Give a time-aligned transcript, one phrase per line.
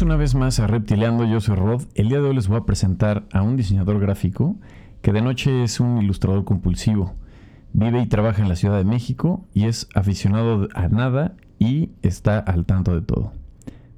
[0.00, 1.82] Una vez más a Reptileando, yo soy Rod.
[1.96, 4.56] El día de hoy les voy a presentar a un diseñador gráfico
[5.02, 7.14] que de noche es un ilustrador compulsivo.
[7.72, 12.38] Vive y trabaja en la Ciudad de México y es aficionado a nada y está
[12.38, 13.32] al tanto de todo.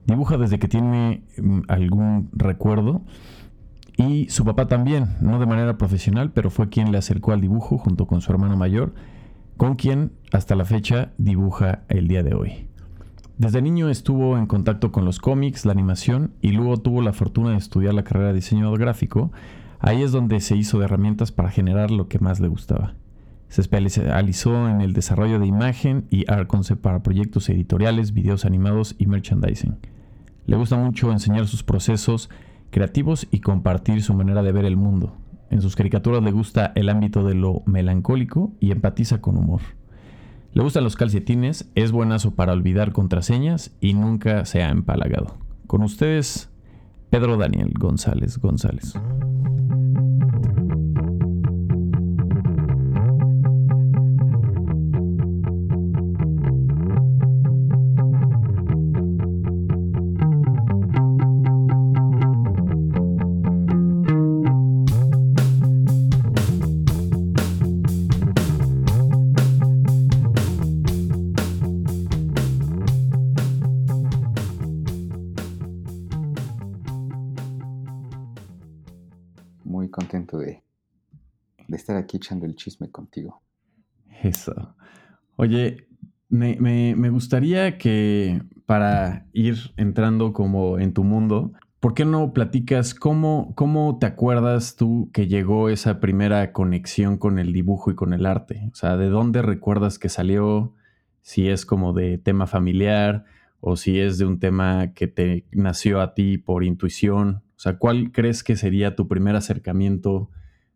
[0.06, 3.02] Dibuja desde que tiene mm, algún recuerdo
[3.98, 7.76] y su papá también, no de manera profesional, pero fue quien le acercó al dibujo
[7.76, 8.94] junto con su hermano mayor,
[9.58, 12.69] con quien hasta la fecha dibuja el día de hoy.
[13.40, 17.52] Desde niño estuvo en contacto con los cómics, la animación y luego tuvo la fortuna
[17.52, 19.32] de estudiar la carrera de diseño gráfico.
[19.78, 22.96] Ahí es donde se hizo de herramientas para generar lo que más le gustaba.
[23.48, 28.94] Se especializó en el desarrollo de imagen y art concept para proyectos editoriales, videos animados
[28.98, 29.78] y merchandising.
[30.44, 32.28] Le gusta mucho enseñar sus procesos
[32.68, 35.16] creativos y compartir su manera de ver el mundo.
[35.48, 39.62] En sus caricaturas le gusta el ámbito de lo melancólico y empatiza con humor.
[40.52, 45.36] Le gustan los calcetines, es buenazo para olvidar contraseñas y nunca se ha empalagado.
[45.68, 46.50] Con ustedes,
[47.08, 48.94] Pedro Daniel González González.
[81.96, 83.42] Aquí echando el chisme contigo.
[84.22, 84.74] Eso.
[85.36, 85.88] Oye,
[86.28, 93.52] me, gustaría que para ir entrando como en tu mundo, ¿por qué no platicas cómo,
[93.56, 98.26] cómo te acuerdas tú que llegó esa primera conexión con el dibujo y con el
[98.26, 98.68] arte?
[98.72, 100.74] O sea, ¿de dónde recuerdas que salió?
[101.22, 103.24] Si es como de tema familiar
[103.60, 107.42] o si es de un tema que te nació a ti por intuición.
[107.60, 110.30] O sea, ¿cuál crees que sería tu primer acercamiento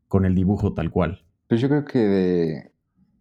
[0.06, 1.24] con el dibujo tal cual?
[1.48, 2.72] Pues yo creo que de,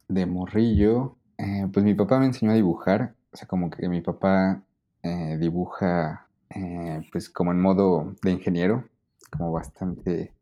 [0.09, 4.01] de morrillo, eh, pues mi papá me enseñó a dibujar, o sea, como que mi
[4.01, 4.65] papá
[5.01, 8.83] eh, dibuja eh, pues como en modo de ingeniero,
[9.31, 10.33] como bastante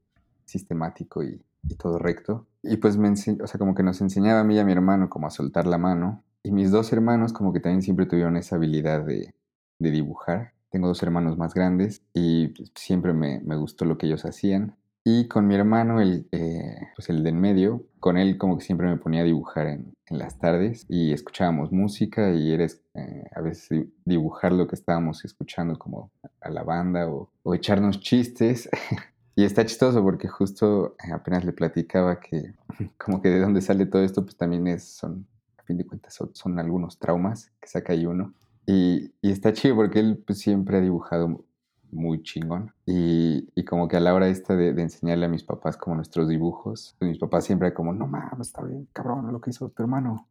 [0.45, 1.39] sistemático y,
[1.77, 2.47] todo recto.
[2.63, 4.71] Y pues me enseñó, o sea, como que nos enseñaba a mí y a mi
[4.71, 6.23] hermano como a soltar la mano.
[6.41, 9.35] Y mis dos hermanos como que también siempre tuvieron esa habilidad de,
[9.77, 10.53] de dibujar.
[10.71, 14.77] Tengo dos hermanos más grandes y pues, siempre me, me, gustó lo que ellos hacían.
[15.03, 18.63] Y con mi hermano, el, eh, pues el de en medio, con él como que
[18.63, 23.23] siempre me ponía a dibujar en, en las tardes y escuchábamos música y era eh,
[23.35, 28.69] a veces dibujar lo que estábamos escuchando como a la banda o, o echarnos chistes.
[29.35, 32.53] y está chistoso porque justo eh, apenas le platicaba que
[32.97, 35.27] como que de dónde sale todo esto, pues también es, son,
[35.57, 38.33] a fin de cuentas, son, son algunos traumas que saca ahí uno.
[38.65, 41.45] Y, está chido porque él pues, siempre ha dibujado
[41.91, 42.73] muy chingón.
[42.85, 46.95] Y, como que a la hora esta de, enseñarle a mis papás como nuestros dibujos,
[46.99, 50.27] pues mis papás siempre como, no mames, está bien, cabrón, lo que hizo tu hermano.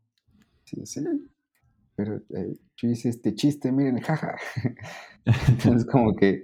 [0.64, 1.04] Sí, sí.
[1.96, 4.36] Pero eh, yo hice este chiste, miren, jaja.
[5.48, 6.42] Entonces como que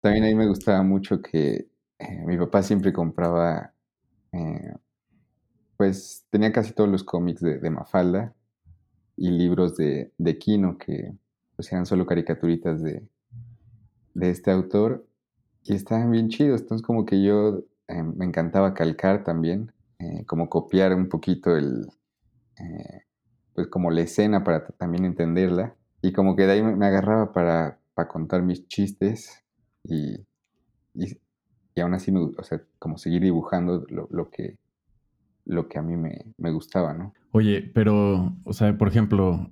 [0.00, 1.68] también a mí me gustaba mucho que
[1.98, 3.72] eh, mi papá siempre compraba,
[4.32, 4.74] eh,
[5.76, 8.34] pues tenía casi todos los cómics de Mafalda
[9.22, 11.14] y libros de, de Kino que
[11.54, 13.06] pues eran solo caricaturitas de,
[14.14, 15.06] de este autor
[15.62, 16.62] y estaban bien chidos.
[16.62, 21.86] Entonces como que yo eh, me encantaba calcar también, eh, como copiar un poquito el,
[22.58, 23.02] eh,
[23.54, 25.76] pues como la escena para también entenderla.
[26.02, 29.44] Y como que de ahí me, agarraba para, para, contar mis chistes
[29.84, 30.26] y,
[30.94, 31.16] y,
[31.80, 34.58] aún así, me, o sea, como seguir dibujando lo, lo que,
[35.44, 37.12] lo que a mí me, me, gustaba, ¿no?
[37.32, 39.50] Oye, pero, o sea, por ejemplo,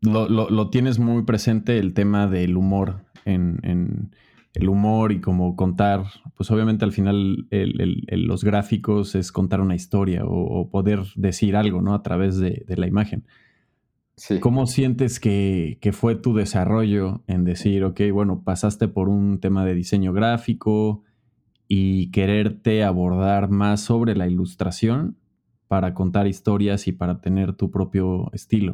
[0.00, 4.10] lo, lo, lo tienes muy presente el tema del humor en,
[4.54, 6.04] el humor y como contar,
[6.36, 11.94] pues obviamente al final los gráficos es contar una historia o, poder decir algo, ¿no?
[11.94, 13.24] A través de, la imagen.
[14.40, 19.74] ¿Cómo sientes que, fue tu desarrollo en decir, ok, bueno, pasaste por un tema de
[19.74, 21.02] diseño gráfico
[21.74, 25.16] y quererte abordar más sobre la ilustración
[25.68, 28.72] para contar historias y para tener tu propio estilo?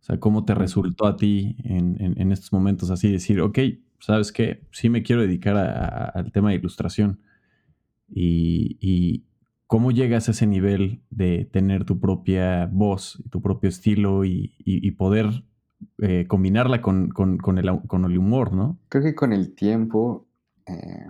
[0.00, 3.58] O sea, ¿cómo te resultó a ti en, estos momentos así decir, ok,
[4.00, 7.20] sabes qué, sí me quiero dedicar al tema de ilustración?
[8.06, 9.24] Y,
[9.66, 15.44] cómo llegas a ese nivel de tener tu propia voz, tu propio estilo y, poder
[16.02, 17.14] eh, combinarla con,
[17.56, 18.78] el, humor, ¿no?
[18.90, 20.26] Creo que con el tiempo,
[20.66, 21.06] eh,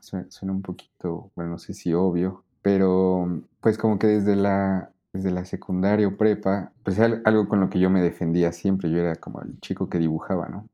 [0.00, 5.30] suena un poquito, bueno, no sé si obvio, pero pues como que desde la desde
[5.30, 8.90] la secundaria o prepa, pues algo con lo que yo me defendía siempre.
[8.90, 10.68] Yo era como el chico que dibujaba, ¿no?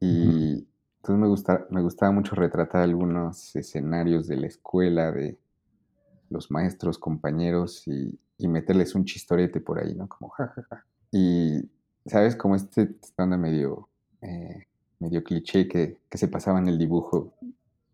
[0.00, 0.66] Y,
[0.96, 5.38] Entonces me, gusta, me gustaba mucho retratar algunos escenarios de la escuela, de
[6.28, 10.08] los maestros, compañeros y, meterles un chistorete por ahí, ¿no?
[10.08, 10.84] Como jajaja.
[11.12, 11.70] Y,
[12.06, 12.34] ¿sabes?
[12.34, 13.88] Como este estando medio,
[14.20, 14.66] eh,
[14.98, 17.34] medio cliché que, que se pasaba en el dibujo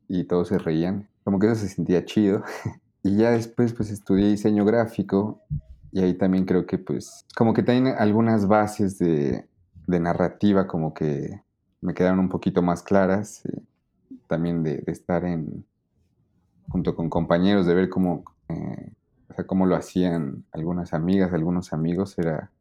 [0.08, 1.08] y todos se reían.
[1.25, 2.43] Como que eso se sentía chido.
[3.02, 5.40] y ya después pues estudié diseño gráfico
[5.93, 9.46] y ahí también creo que pues como que tienen algunas bases de,
[9.87, 11.43] de narrativa como que
[11.81, 13.44] me quedaron un poquito más claras.
[13.46, 13.62] Eh,
[14.28, 15.64] también de, estar en
[16.69, 18.93] junto con compañeros, de ver cómo, eh,
[19.31, 22.52] o sea, cómo lo hacían algunas amigas, algunos amigos, era,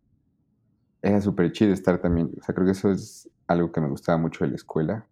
[1.01, 2.31] era súper chido estar también.
[2.39, 5.05] O sea, creo que eso es algo que me gustaba mucho de la escuela,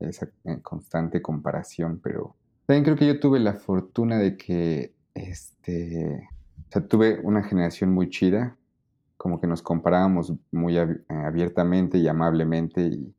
[0.00, 2.36] esa eh, constante comparación, pero
[2.66, 6.28] también creo que yo tuve la fortuna de que, este,
[6.68, 8.56] o sea, tuve una generación muy chida,
[9.16, 13.14] como que nos comparábamos muy abiertamente y amablemente y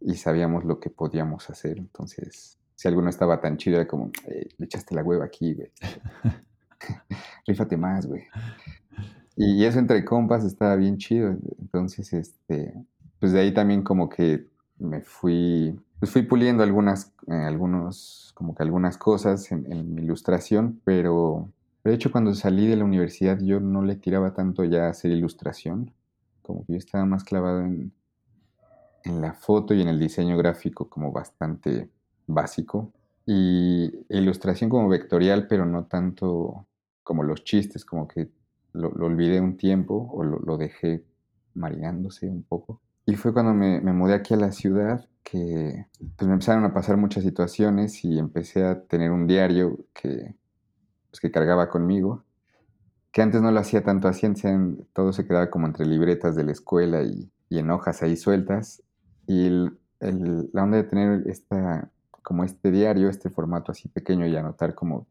[0.00, 1.78] y sabíamos lo que podíamos hacer.
[1.78, 5.70] Entonces, si alguno estaba tan chido, era como, le echaste la hueva aquí, güey.
[7.46, 8.24] Rífate más, güey.
[9.36, 11.36] Y eso entre compas estaba bien chido.
[11.58, 12.74] Entonces, este,
[13.18, 14.46] pues de ahí también como que
[14.80, 20.02] me fui, pues fui puliendo algunas, eh, algunos, como que algunas cosas en, en, mi
[20.02, 21.50] ilustración, pero
[21.84, 25.10] de hecho cuando salí de la universidad yo no le tiraba tanto ya a hacer
[25.10, 25.92] ilustración,
[26.42, 27.92] como que yo estaba más clavado en,
[29.04, 31.88] en la foto y en el diseño gráfico como bastante
[32.26, 32.92] básico.
[33.26, 36.66] Y ilustración como vectorial, pero no tanto
[37.02, 38.30] como los chistes, como que
[38.72, 41.04] lo, olvidé un tiempo o lo, dejé
[41.54, 42.80] marinándose un poco.
[43.06, 45.86] Y fue cuando me, mudé aquí a la ciudad que
[46.16, 50.34] pues me empezaron a pasar muchas situaciones y empecé a tener un diario que,
[51.10, 52.24] pues, que cargaba conmigo,
[53.12, 54.26] que antes no lo hacía tanto así,
[54.92, 58.82] todo se quedaba como entre libretas de la escuela y, en hojas ahí sueltas.
[59.26, 59.50] Y
[60.00, 61.90] la onda de tener esta,
[62.22, 65.06] como este diario, este formato así pequeño y anotar como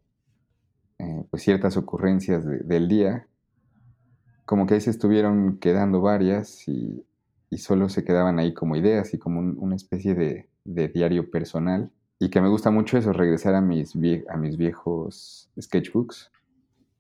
[1.00, 3.28] eh, pues ciertas ocurrencias del día,
[4.46, 7.06] como que ahí se estuvieron quedando varias y,
[7.58, 11.92] solo se quedaban ahí como ideas y como una especie de, diario personal.
[12.20, 16.32] Y que me gusta mucho eso, regresar a mis, viejos sketchbooks,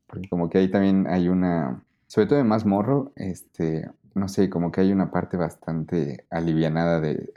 [0.08, 4.50] porque como que ahí también hay una, sobre todo de más morro, este, no sé,
[4.50, 7.32] como que hay una parte bastante alivianada de,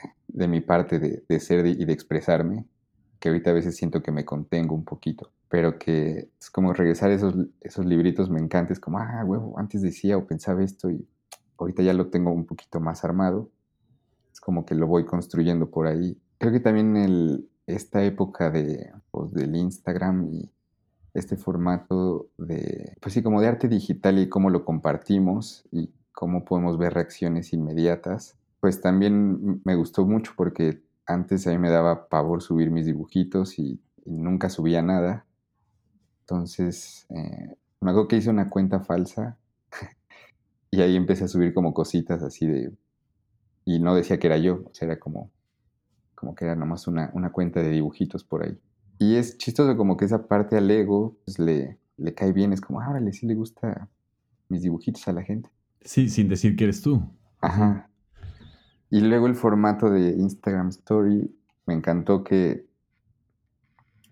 [0.49, 2.67] mi parte de, ser y de expresarme,
[3.19, 7.11] que ahorita a veces siento que me contengo un poquito, pero que es como regresar
[7.11, 11.07] esos, esos libritos me encanta, es como, ah, huevo, antes decía o pensaba esto y
[11.63, 13.51] ahorita ya lo tengo un poquito más armado,
[14.33, 16.21] es como que lo voy construyendo por ahí.
[16.39, 20.51] Creo que también esta época de, pues, del Instagram y
[21.15, 26.45] este formato de, pues sí, como de arte digital y cómo lo compartimos y cómo
[26.45, 32.09] podemos ver reacciones inmediatas, pues también me gustó mucho porque antes a mí me daba
[32.09, 35.27] pavor subir mis dibujitos y, nunca subía nada.
[36.23, 39.39] Entonces, eh, me acuerdo que hice una cuenta falsa
[40.73, 42.73] y ahí empecé a subir como cositas así de...
[43.65, 45.31] Y no decía que era yo, o sea, era como,
[46.17, 48.59] como que era nomás una, una cuenta de dibujitos por ahí.
[48.99, 52.61] Y es chistoso como que esa parte al ego pues, le, le cae bien, es
[52.61, 53.89] como, ah, órale, sí le gusta
[54.49, 55.51] mis dibujitos a la gente.
[55.83, 57.03] Sí, sin decir que eres tú.
[57.41, 57.91] Ajá.
[58.89, 61.37] Y luego el formato de Instagram Story,
[61.67, 62.67] me encantó que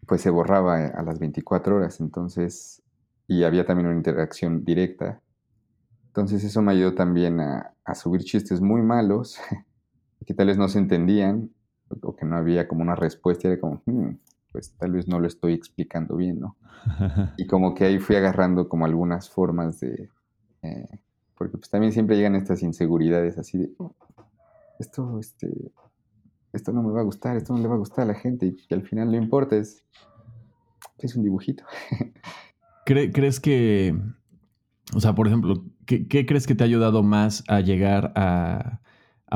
[0.06, 2.82] pues se borraba a las 24 horas, entonces,
[3.26, 5.22] y había también una interacción directa.
[6.10, 9.38] Entonces eso me ayudó también a, subir chistes muy malos,
[10.26, 11.50] que tal vez no se entendían,
[12.02, 14.16] o que no había como una respuesta, era como, hmm,
[14.50, 16.56] pues tal vez no lo estoy explicando bien, ¿no?
[17.36, 20.10] y como que ahí fui agarrando como algunas formas de,
[20.62, 20.88] eh,
[21.38, 23.72] porque pues también siempre llegan estas inseguridades así de,
[24.80, 25.72] esto, este,
[26.52, 28.46] esto no me va a gustar, esto no le va a gustar a la gente,
[28.46, 29.84] y, al final no importa, es,
[30.98, 31.64] es un dibujito.
[32.84, 33.96] ¿Crees que,
[34.92, 35.64] o sea, por ejemplo,
[35.98, 38.80] ¿qué, crees que te ha ayudado más a llegar a,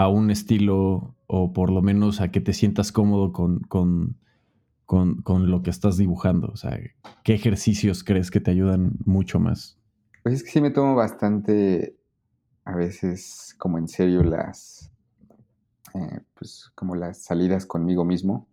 [0.08, 4.16] un estilo o por lo menos a que te sientas cómodo con, con,
[4.86, 6.48] con, lo que estás dibujando?
[6.48, 6.78] O sea,
[7.24, 9.78] ¿qué ejercicios crees que te ayudan mucho más?
[10.22, 11.96] Pues es que sí me tomo bastante,
[12.64, 14.90] a veces, como en serio las,
[15.94, 18.46] eh, pues como las salidas conmigo mismo.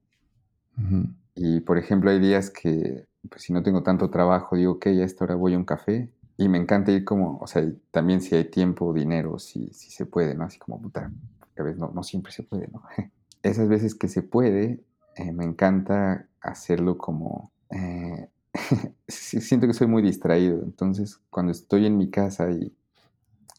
[1.36, 5.03] Y por ejemplo, hay días que, pues si no tengo tanto trabajo, digo, ok, a
[5.03, 6.10] esta hora voy a un café.
[6.42, 10.08] Y me encanta ir como, o sea, también si hay tiempo, dinero, si, si se
[10.08, 10.46] puede, ¿no?
[10.46, 11.12] Así como, puta,
[11.56, 12.82] a veces no, no siempre se puede, ¿no?
[13.44, 14.84] Esas veces que se puede,
[15.18, 18.28] eh, me encanta hacerlo como eh,
[19.08, 20.64] siento que soy muy distraído.
[20.64, 22.76] Entonces, cuando estoy en mi casa y,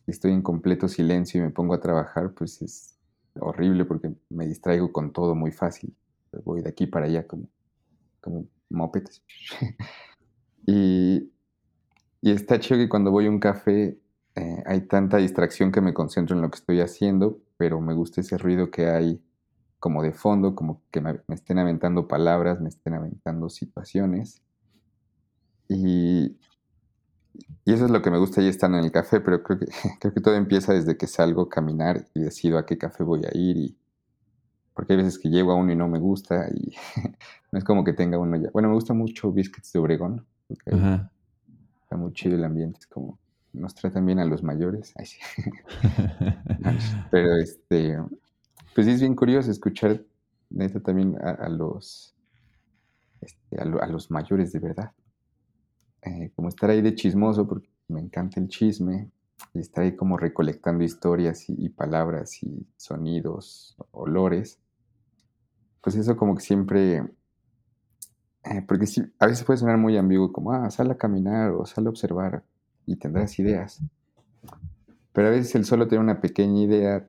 [0.08, 2.98] estoy en completo silencio y me pongo a trabajar, pues es,
[3.38, 5.94] horrible porque me distraigo con todo muy fácil.
[6.44, 7.48] Voy de aquí para allá como,
[8.20, 9.22] como mopeds.
[10.66, 11.31] y,
[12.22, 13.98] y está chido que cuando voy a un café
[14.36, 18.20] eh, hay tanta distracción que me concentro en lo que estoy haciendo, pero me gusta
[18.20, 19.20] ese ruido que hay
[19.80, 24.40] como de fondo, como que me, estén aventando palabras, me estén aventando situaciones.
[25.68, 26.36] Y,
[27.64, 29.66] y, eso es lo que me gusta ahí estando en el café, pero creo que,
[30.00, 33.22] creo que todo empieza desde que salgo a caminar y decido a qué café voy
[33.24, 33.56] a ir.
[33.56, 33.76] Y,
[34.74, 36.72] porque hay veces que llego a uno y no me gusta y
[37.52, 38.50] no es como que tenga uno ya.
[38.52, 40.24] Bueno, me gusta mucho Biscuits de Obregón.
[41.92, 43.18] Está muy chido el ambiente, es como
[43.52, 44.94] nos tratan bien a los mayores.
[47.10, 47.98] Pero este,
[48.74, 50.02] pues sí es bien curioso escuchar
[50.48, 52.14] neta también a, los
[53.20, 54.92] este, a, los mayores de verdad.
[56.00, 59.10] Eh, como estar ahí de chismoso, porque me encanta el chisme,
[59.52, 64.58] y estar ahí como recolectando historias y, palabras y sonidos, olores.
[65.82, 67.04] Pues eso como que siempre,
[68.52, 71.64] eh, porque sí, a veces puede sonar muy ambiguo, como, ah, sal a caminar o
[71.64, 72.42] sal a observar
[72.84, 73.80] y tendrás ideas.
[75.12, 77.08] Pero a veces el solo tener una pequeña idea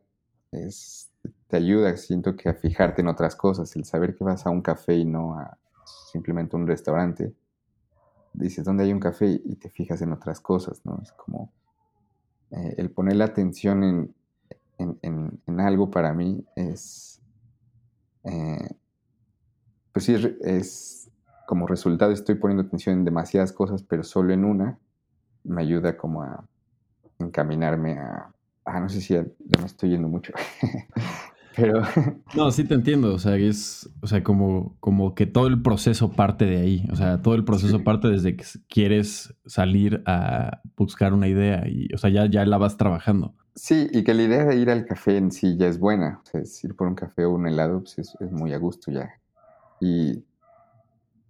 [0.52, 1.12] es,
[1.48, 4.62] te ayuda, siento que a fijarte en otras cosas, el saber que vas a un
[4.62, 5.58] café y no a
[6.12, 7.34] simplemente un restaurante.
[8.34, 9.28] Dices, ¿dónde hay un café?
[9.44, 11.00] Y te fijas en otras cosas, ¿no?
[11.02, 11.52] Es como
[12.52, 14.16] eh, el poner la atención en,
[14.78, 17.22] en, algo para mí es,
[18.24, 18.70] eh,
[19.92, 21.03] pues sí, es
[21.46, 24.80] como resultado estoy poniendo atención en demasiadas cosas, pero solo en una
[25.44, 26.46] me ayuda como a
[27.20, 28.30] encaminarme a...
[28.66, 29.24] Ah, no sé si ya,
[29.60, 30.34] me estoy yendo mucho.
[31.56, 31.84] Pero...
[32.36, 33.14] No, sí te entiendo.
[33.14, 36.88] O sea, es, o sea, como, como que todo el proceso parte de ahí.
[36.92, 41.94] O sea, todo el proceso parte desde que quieres salir a buscar una idea y,
[41.94, 43.36] o sea, ya, ya la vas trabajando.
[43.56, 46.22] Sí, y que la idea de ir al café en sí ya es buena.
[46.24, 48.58] O sea, es ir por un café o un helado, pues es, es muy a
[48.58, 49.12] gusto ya.
[49.80, 50.24] Y,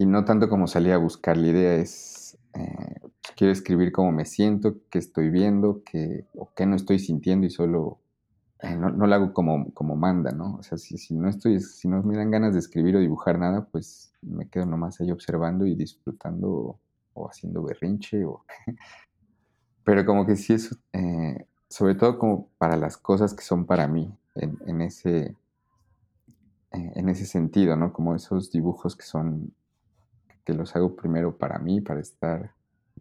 [0.04, 3.00] y no tanto como salir a buscar la idea, es eh,
[3.38, 7.50] quiero escribir cómo me siento, qué estoy viendo, qué, o qué no estoy sintiendo y
[7.50, 8.00] solo
[8.60, 10.56] eh, no, lo hago como, como manda, ¿no?
[10.56, 13.40] O sea, si, si, no estoy, si no me dan ganas de escribir o dibujar
[13.40, 16.78] nada, pues me quedo nomás ahí observando y disfrutando
[17.14, 18.44] o, haciendo berrinche o...
[19.86, 23.88] Pero como que sí es, eh, sobre todo como para las cosas que son para
[23.88, 25.38] mí, en, ese,
[26.72, 27.94] en ese sentido, ¿no?
[27.94, 29.54] Como esos dibujos que son
[30.44, 32.54] que los hago primero para mí, para estar,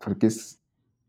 [0.02, 0.60] porque es,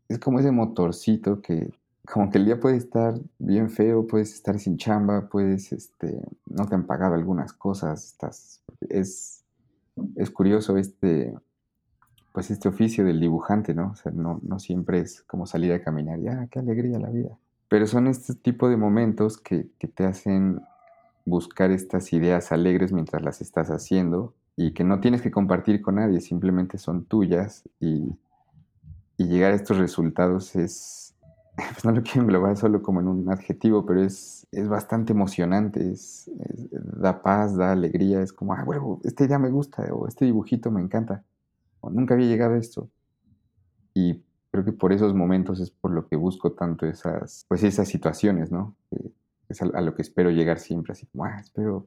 [0.08, 1.72] es como ese motorcito que
[2.06, 6.66] como que el día puede estar bien feo, puedes estar sin chamba, puedes, este, no
[6.66, 9.42] te han pagado algunas cosas, estás, es,
[10.16, 11.34] es curioso este,
[12.32, 13.92] pues este oficio del dibujante, ¿no?
[13.92, 17.08] O sea, no, no siempre es como salir a caminar y, ah, qué alegría la
[17.08, 17.38] vida.
[17.68, 20.60] Pero son este tipo de momentos que, que te hacen
[21.24, 25.96] buscar estas ideas alegres mientras las estás haciendo y que no tienes que compartir con
[25.96, 28.16] nadie, simplemente son tuyas y,
[29.16, 31.14] llegar a estos resultados es,
[31.56, 35.90] pues no lo quiero englobar solo como en un adjetivo, pero es, es bastante emocionante,
[35.90, 36.30] es,
[36.72, 40.70] da paz, da alegría, es como, ah, huevo, esta idea me gusta, o este dibujito
[40.70, 41.24] me encanta,
[41.80, 42.90] o nunca había llegado a esto.
[43.94, 47.88] Y creo que por esos momentos es por lo que busco tanto esas, pues esas
[47.88, 48.76] situaciones, ¿no?
[49.48, 51.86] es a, a, lo que espero llegar siempre, así como, ah, espero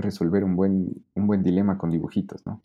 [0.00, 2.62] resolver un buen, un buen dilema con dibujitos, ¿no?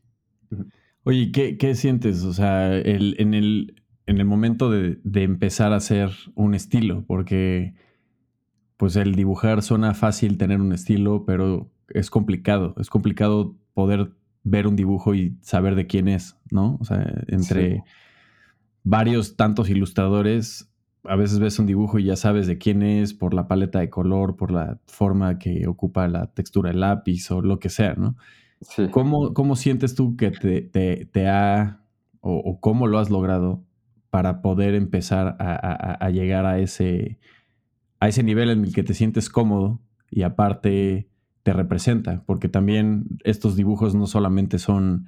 [1.03, 2.23] Oye, ¿qué, qué sientes?
[2.23, 7.03] O sea, el, en, el, en el momento de, de, empezar a hacer un estilo,
[7.05, 7.73] porque
[8.77, 12.75] pues el dibujar suena fácil tener un estilo, pero es complicado.
[12.77, 14.11] Es complicado poder
[14.43, 16.77] ver un dibujo y saber de quién es, ¿no?
[16.79, 17.83] O sea, entre
[18.83, 20.69] varios tantos ilustradores
[21.07, 23.89] a veces ves un dibujo y ya sabes de quién es por la paleta de
[23.89, 28.15] color, por la forma que ocupa la textura del lápiz o lo que sea, ¿no?
[28.61, 28.87] Sí.
[28.89, 31.81] ¿Cómo, sientes tú que te, ha
[32.21, 33.63] o, cómo lo has logrado
[34.09, 37.19] para poder empezar a, llegar a ese,
[37.99, 41.07] a ese nivel en el que te sientes cómodo y aparte
[41.43, 42.23] te representa?
[42.25, 45.05] Porque también estos dibujos no solamente son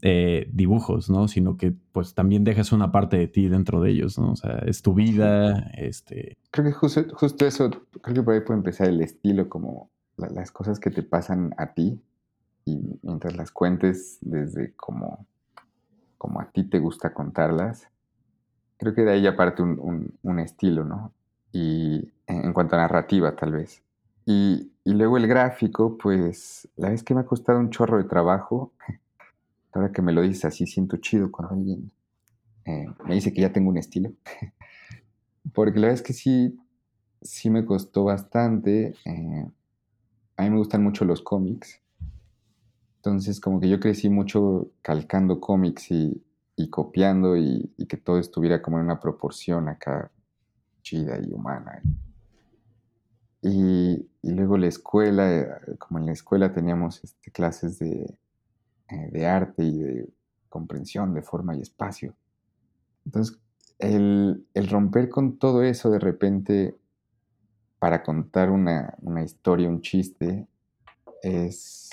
[0.00, 1.28] eh, dibujos, ¿no?
[1.28, 4.32] Sino que pues también dejas una parte de ti dentro de ellos, ¿no?
[4.32, 6.38] O sea, es tu vida, este...
[6.50, 7.70] Creo que justo, justo eso,
[8.00, 11.74] creo que por ahí puede empezar el estilo, como las cosas que te pasan a
[11.74, 12.00] ti
[12.64, 15.26] y mientras las cuentes desde como,
[16.16, 17.88] como a ti te gusta contarlas,
[18.78, 21.12] creo que de ahí aparte un, un, estilo, ¿no?
[21.52, 23.82] Y en, cuanto a narrativa, tal vez.
[24.24, 28.04] Y, y, luego el gráfico, pues la vez que me ha costado un chorro de
[28.04, 28.72] trabajo,
[29.72, 31.92] Ahora que me lo dices así, siento chido cuando alguien
[32.64, 34.12] eh, me dice que ya tengo un estilo.
[35.54, 36.58] Porque la verdad es que sí,
[37.22, 38.94] sí me costó bastante.
[39.04, 39.46] Eh,
[40.36, 41.80] a mí me gustan mucho los cómics.
[42.96, 46.22] Entonces, como que yo crecí mucho calcando cómics y,
[46.70, 50.12] copiando y, que todo estuviera como en una proporción acá
[50.82, 51.82] chida y humana.
[53.40, 55.48] Y, luego la escuela, eh,
[55.78, 58.16] como en la escuela teníamos este, clases de,
[59.10, 60.08] de arte y de
[60.48, 62.14] comprensión de forma y espacio.
[63.04, 63.38] Entonces,
[63.78, 66.76] el, romper con todo eso de repente
[67.78, 68.94] para contar una,
[69.24, 70.46] historia, un chiste,
[71.22, 71.90] es,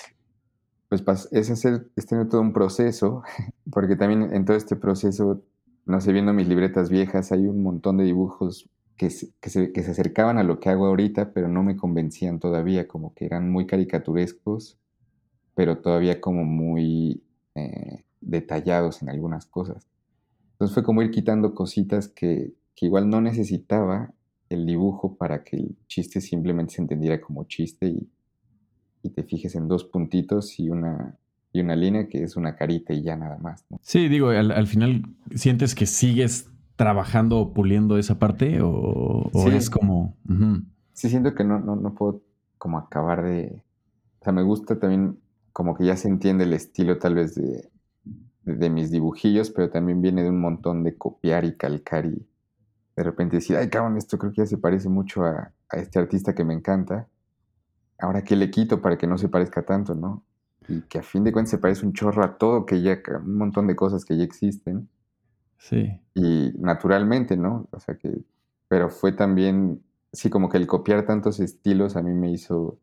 [0.88, 3.22] pues, es es tener todo un proceso,
[3.72, 5.42] porque también en todo este proceso,
[5.86, 9.72] no sé, viendo mis libretas viejas, hay un montón de dibujos que se, que se,
[9.72, 13.24] que se acercaban a lo que hago ahorita, pero no me convencían todavía, como que
[13.24, 14.78] eran muy caricaturescos,
[15.60, 17.22] pero todavía como muy
[17.54, 19.86] eh, detallados en algunas cosas.
[20.52, 24.14] Entonces fue como ir quitando cositas que, igual no necesitaba
[24.48, 29.68] el dibujo para que el chiste simplemente se entendiera como chiste y, te fijes en
[29.68, 31.18] dos puntitos y una,
[31.52, 33.66] y una línea que es una carita y ya nada más.
[33.82, 35.02] Sí, digo, al, final
[35.34, 40.16] sientes que sigues trabajando o puliendo esa parte o, es como...
[40.94, 42.22] Sí, siento que no, no, no puedo
[42.56, 43.62] como acabar de...
[44.20, 45.18] O sea, me gusta también
[45.52, 47.70] como que ya se entiende el estilo tal vez de,
[48.44, 52.26] de mis dibujillos, pero también viene de un montón de copiar y calcar y
[52.96, 56.34] de repente decir, ay cabrón, esto creo que ya se parece mucho a, este artista
[56.34, 57.08] que me encanta.
[57.98, 60.24] Ahora, ¿qué le quito para que no se parezca tanto, no?
[60.68, 63.36] Y que a fin de cuentas se parece un chorro a todo, que ya, un
[63.36, 64.88] montón de cosas que ya existen.
[65.58, 66.00] Sí.
[66.14, 67.68] Y naturalmente, ¿no?
[67.70, 68.22] O sea que,
[68.68, 72.78] pero fue también, sí, como que el copiar tantos estilos a mí me hizo,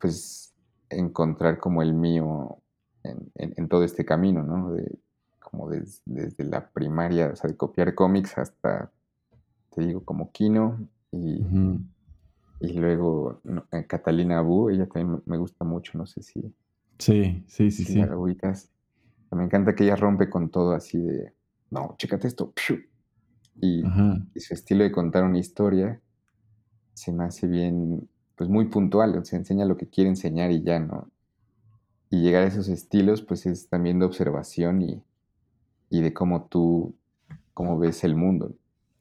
[0.00, 0.41] pues,
[0.96, 2.58] encontrar como el mío
[3.02, 4.72] en, todo este camino, ¿no?
[4.72, 4.98] De,
[5.40, 8.90] como desde la primaria, o sea, de copiar cómics hasta,
[9.70, 11.44] te digo, como Kino y,
[12.60, 13.40] y luego
[13.72, 16.54] eh, Catalina Abu, ella también me gusta mucho, no sé si...
[16.98, 18.02] Sí, sí, sí, sí.
[19.32, 21.32] Me encanta que ella rompe con todo así de,
[21.70, 22.52] no, chécate esto,
[23.60, 23.82] y,
[24.34, 26.00] y, su estilo de contar una historia
[26.94, 30.78] se me hace bien, pues muy puntual, se enseña lo que quiere enseñar y ya,
[30.78, 31.08] ¿no?
[32.12, 35.02] y llegar a esos estilos, pues es también de observación y,
[36.00, 36.94] de cómo tú,
[37.54, 38.54] cómo ves el mundo,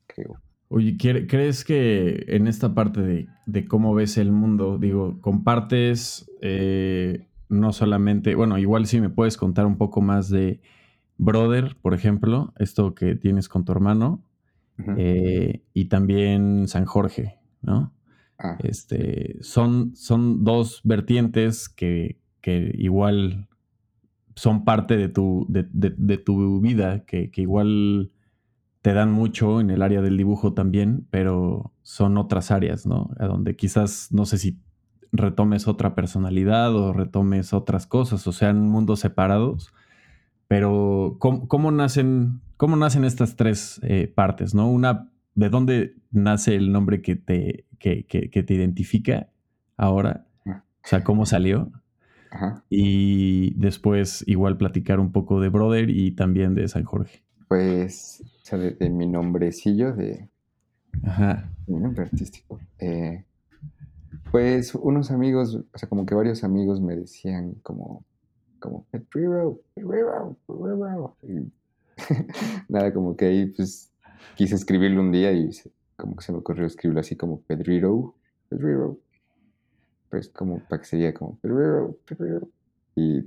[0.08, 0.38] creo.
[0.70, 7.74] Oye, ¿crees que en esta parte de, cómo ves el mundo, digo, compartes eh, no
[7.74, 10.62] solamente, bueno, igual si me puedes contar un poco más de
[11.18, 14.24] Brother, por ejemplo, esto que tienes con tu hermano,
[14.96, 17.92] eh, y también San Jorge, ¿no?
[18.42, 18.58] Ah.
[18.64, 23.48] Este, son, son dos vertientes que, que igual
[24.36, 28.12] son parte de tu, de, tu vida, que, igual
[28.82, 33.12] te dan mucho en el área del dibujo también, pero son otras áreas, ¿no?
[33.20, 34.60] A donde quizás, no sé si
[35.12, 39.74] retomes otra personalidad o retomes otras cosas, o sean mundos separados,
[40.48, 44.70] pero ¿cómo, nacen, cómo nacen estas tres eh, partes, ¿no?
[44.70, 49.30] Una, ¿de dónde nace el nombre que te, que, que te identifica
[49.78, 50.26] ahora?
[50.46, 50.64] Ah.
[50.84, 51.72] O sea, ¿cómo salió?
[52.70, 57.24] Y después igual platicar un poco de Brother y también de San Jorge.
[57.48, 60.30] Pues, o sea, de, mi nombrecillo, de
[61.04, 61.50] Ajá.
[61.68, 62.60] mi nombre artístico.
[62.80, 63.26] Eh,
[64.32, 68.06] pues unos amigos, o sea, como que varios amigos me decían como,
[68.60, 68.86] como.
[71.24, 71.52] Y
[72.70, 73.91] nada, como que ahí pues
[74.36, 75.50] quise escribirlo un día y
[75.96, 78.16] como que se me ocurrió escribirlo así como Pedrero,
[78.50, 79.00] Pedrero.
[80.10, 81.40] Pues como para que sería como
[82.96, 83.24] y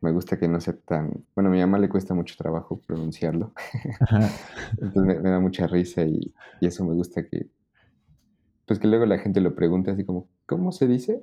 [0.00, 3.52] me gusta que no sea tan bueno a mi mamá le cuesta mucho trabajo pronunciarlo.
[4.80, 7.48] Entonces me, da mucha risa y, eso me gusta que
[8.66, 11.22] pues que luego la gente lo pregunta así como ¿cómo se dice?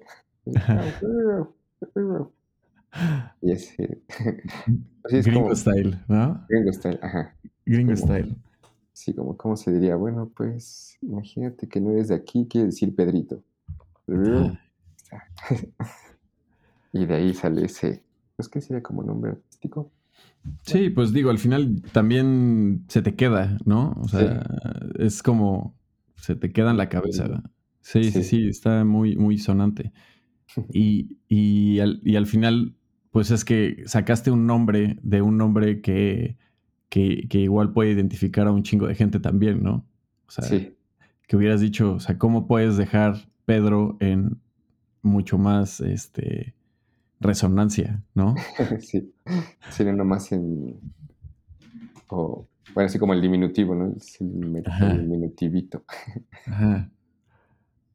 [3.41, 4.01] y ese
[5.03, 6.45] Gringo style ¿no?
[6.49, 7.35] Gringo style ajá.
[7.65, 8.35] Gringo style
[8.95, 12.95] sí como cómo se diría bueno pues imagínate que no eres de aquí quiere decir
[12.95, 13.43] Pedrito
[16.93, 18.03] y de ahí sale ese,
[18.35, 19.91] pues que sería como nombre artístico.
[20.63, 23.95] Sí, pues digo, al final también se te queda, ¿no?
[23.99, 24.45] O sea,
[24.99, 25.75] es como
[26.17, 27.43] se te queda en la cabeza.
[27.81, 29.91] Sí, sí, sí, está muy, muy sonante.
[30.71, 32.75] Y, y, al, y, al, final,
[33.11, 36.37] pues es que sacaste un nombre de un nombre que,
[36.89, 39.85] que, que, igual puede identificar a un chingo de gente también, ¿no?
[40.27, 40.59] O sea,
[41.27, 44.39] que hubieras dicho, o sea, ¿cómo puedes dejar Pedro en
[45.01, 46.53] mucho más este,
[47.19, 48.35] resonancia, ¿no?
[48.79, 49.13] sí,
[49.69, 50.79] sí, más en...
[52.07, 53.93] O bueno, así como el diminutivo, ¿no?
[53.95, 54.41] Es el,
[55.01, 55.83] diminutivito.
[56.45, 56.91] Ajá.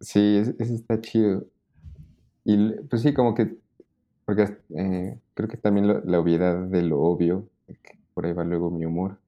[0.01, 1.47] Sí, ese, está chido.
[2.45, 3.59] Y pues sí, como que,
[4.25, 7.49] porque eh, creo que también la obviedad de lo obvio,
[7.83, 9.19] que por ahí va luego mi humor,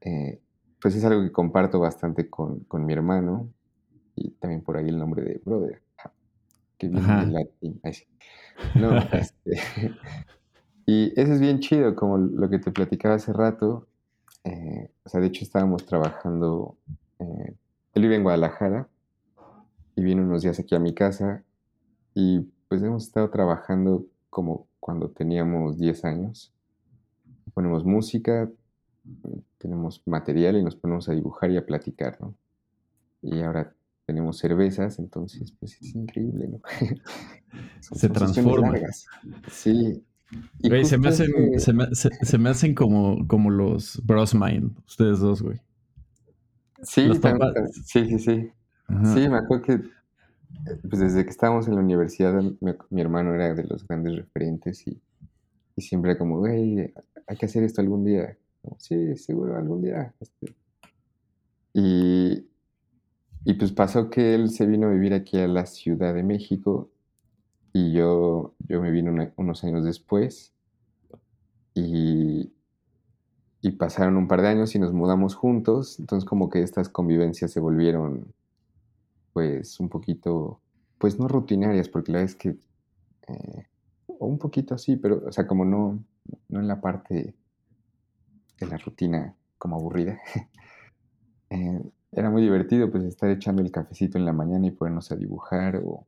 [0.00, 0.40] eh,
[0.82, 3.48] pues es algo que comparto bastante con, con, mi hermano
[4.16, 5.80] y también por ahí el nombre de brother,
[6.76, 7.80] que viene del latín.
[8.74, 9.94] No, este,
[10.86, 13.86] y eso es bien chido, como lo que te platicaba hace rato.
[14.42, 16.76] Eh, o sea, de hecho estábamos trabajando,
[17.20, 17.54] eh,
[17.94, 18.88] él vive en Guadalajara
[19.94, 21.44] y vino unos días aquí a mi casa
[22.12, 26.53] y pues hemos estado trabajando como cuando teníamos 10 años.
[27.54, 28.50] Ponemos música,
[29.58, 32.34] tenemos material y nos ponemos a dibujar y a platicar, ¿no?
[33.22, 33.74] Y ahora
[34.06, 36.60] tenemos cervezas, entonces pues es increíble, ¿no?
[37.80, 38.74] se transforma.
[39.50, 40.04] Sí.
[40.58, 45.20] Güey, se me hacen, se me, se, me hacen como, como los Bros Mind, ustedes
[45.20, 45.60] dos, güey.
[46.82, 47.08] Sí,
[47.84, 48.52] sí, sí, sí.
[49.14, 49.80] Sí, me acuerdo que
[50.88, 52.40] pues desde que estábamos en la universidad,
[52.90, 55.00] mi, hermano era de los grandes referentes y,
[55.76, 56.92] y siempre como, güey,
[57.26, 58.36] hay que hacer esto algún día
[58.78, 60.14] sí, seguro, algún día.
[60.20, 60.54] Este".
[61.72, 62.46] Y,
[63.44, 66.90] y pues pasó que él se vino a vivir aquí a la Ciudad de México
[67.72, 70.52] y yo, yo me vine unos años después
[71.74, 72.52] y,
[73.60, 77.50] y pasaron un par de años y nos mudamos juntos, entonces como que estas convivencias
[77.50, 78.32] se volvieron
[79.32, 80.60] pues un poquito,
[80.98, 82.50] pues no rutinarias, porque la vez que,
[83.26, 83.66] eh,
[84.06, 85.98] o un poquito así, pero o sea, como no,
[86.48, 87.34] no en la parte
[88.60, 90.20] de la rutina como aburrida.
[91.50, 95.16] Eh, era muy divertido pues estar echando el cafecito en la mañana y ponernos a
[95.16, 96.04] dibujar o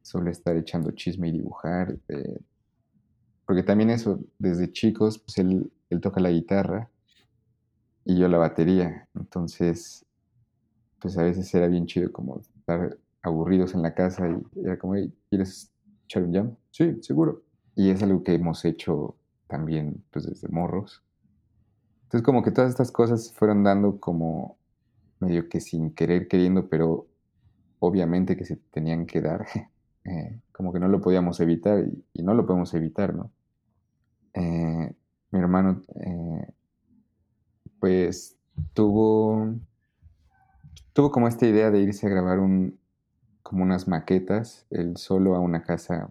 [0.00, 1.98] solo estar echando chisme y dibujar.
[2.08, 2.38] Eh,
[3.44, 6.88] porque también eso, desde chicos, pues él, él toca la guitarra
[8.04, 9.08] y yo la batería.
[9.14, 10.06] Entonces,
[11.00, 14.94] pues a veces era bien chido como estar aburridos en la casa y era como,
[15.28, 15.70] ¿quieres
[16.04, 16.56] echar un jam?
[16.70, 17.42] Sí, seguro.
[17.74, 19.16] Y es algo que hemos hecho
[19.52, 21.02] también pues desde morros.
[22.04, 24.56] Entonces como que todas estas cosas fueron dando como
[25.20, 27.06] medio que sin querer queriendo, pero
[27.78, 29.46] obviamente que se tenían que dar,
[30.04, 31.84] eh, como que no lo podíamos evitar
[32.14, 33.30] y, no lo podemos evitar, ¿no?
[34.32, 34.94] Eh,
[35.30, 36.52] mi hermano eh,
[37.78, 38.38] pues
[38.72, 39.54] tuvo
[40.94, 42.78] tuvo como esta idea de irse a grabar un
[43.42, 46.10] como unas maquetas él solo a una casa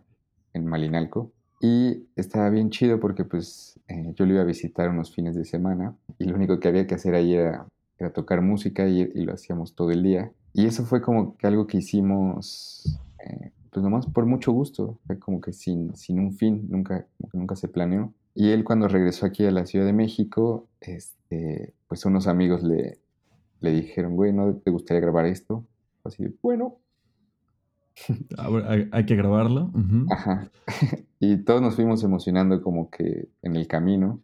[0.54, 5.14] en Malinalco y estaba bien chido porque pues eh, yo lo iba a visitar unos
[5.14, 7.68] fines de semana y lo único que había que hacer ahí era,
[8.16, 10.32] tocar música y, lo hacíamos todo el día.
[10.54, 15.40] Y eso fue como que algo que hicimos eh, pues nomás por mucho gusto, como
[15.40, 18.14] que sin, sin un fin, nunca, nunca se planeó.
[18.34, 23.00] Y él cuando regresó aquí a la Ciudad de México, este, pues unos amigos le,
[23.62, 25.66] le dijeron, güey, ¿no te gustaría grabar esto?
[26.04, 26.78] Así bueno,
[28.92, 29.72] hay, que grabarlo.
[30.10, 30.50] Ajá.
[31.20, 34.22] y todos nos fuimos emocionando como que en el camino.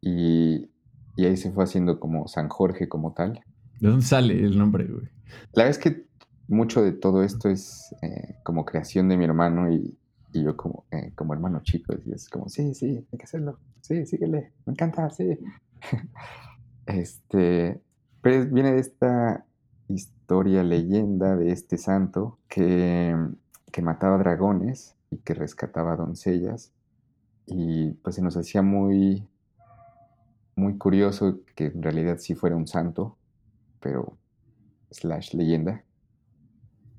[0.00, 0.70] Y,
[1.18, 3.40] ahí se fue haciendo como San Jorge como tal.
[3.80, 5.08] ¿De dónde sale el nombre, güey?
[5.52, 6.06] La verdad es que
[6.46, 9.96] mucho de todo esto es eh, como creación de mi hermano y,
[10.32, 11.94] yo como, eh, como hermano chico.
[12.04, 13.58] Y es como, sí, sí, hay que hacerlo.
[13.80, 14.52] Sí, síguele.
[14.66, 15.38] Me encanta, sí.
[16.86, 17.80] este,
[18.22, 19.44] pero viene de esta
[19.88, 23.16] historia, leyenda de este santo que,
[23.72, 26.72] que mataba dragones y que rescataba doncellas.
[27.46, 29.26] Y pues se nos hacía muy,
[30.54, 33.16] muy curioso que en realidad sí fuera un santo,
[33.80, 34.18] pero
[34.90, 35.84] slash leyenda.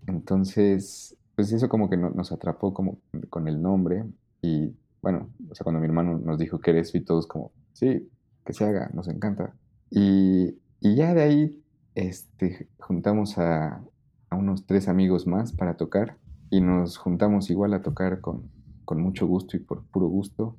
[0.07, 4.05] Entonces, pues eso como que nos atrapó como con el nombre
[4.41, 7.51] y bueno, o sea, cuando mi hermano nos dijo que era eso y todos como,
[7.73, 8.09] sí,
[8.45, 9.53] que se haga, nos encanta.
[9.89, 11.63] Y, y ya de ahí
[11.95, 13.83] este, juntamos a,
[14.31, 16.17] unos tres amigos más para tocar
[16.51, 18.51] y nos juntamos igual a tocar con,
[18.91, 20.57] mucho gusto y por puro gusto.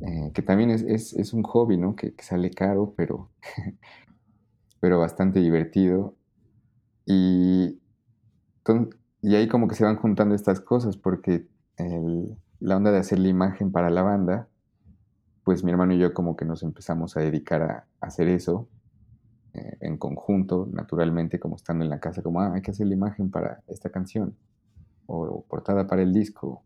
[0.00, 1.94] Eh, que también es, un hobby, ¿no?
[1.96, 3.30] Que, sale caro, pero,
[4.80, 6.14] pero bastante divertido.
[7.06, 7.80] Y,
[9.22, 11.46] y ahí como que se van juntando estas cosas, porque
[12.58, 14.48] la onda de hacer la imagen para la banda,
[15.44, 18.68] pues mi hermano y yo como que nos empezamos a dedicar a hacer eso
[19.52, 22.94] eh, en conjunto, naturalmente, como estando en la casa, como, ah, hay que hacer la
[22.94, 24.36] imagen para esta canción,
[25.06, 26.62] o, portada para el disco.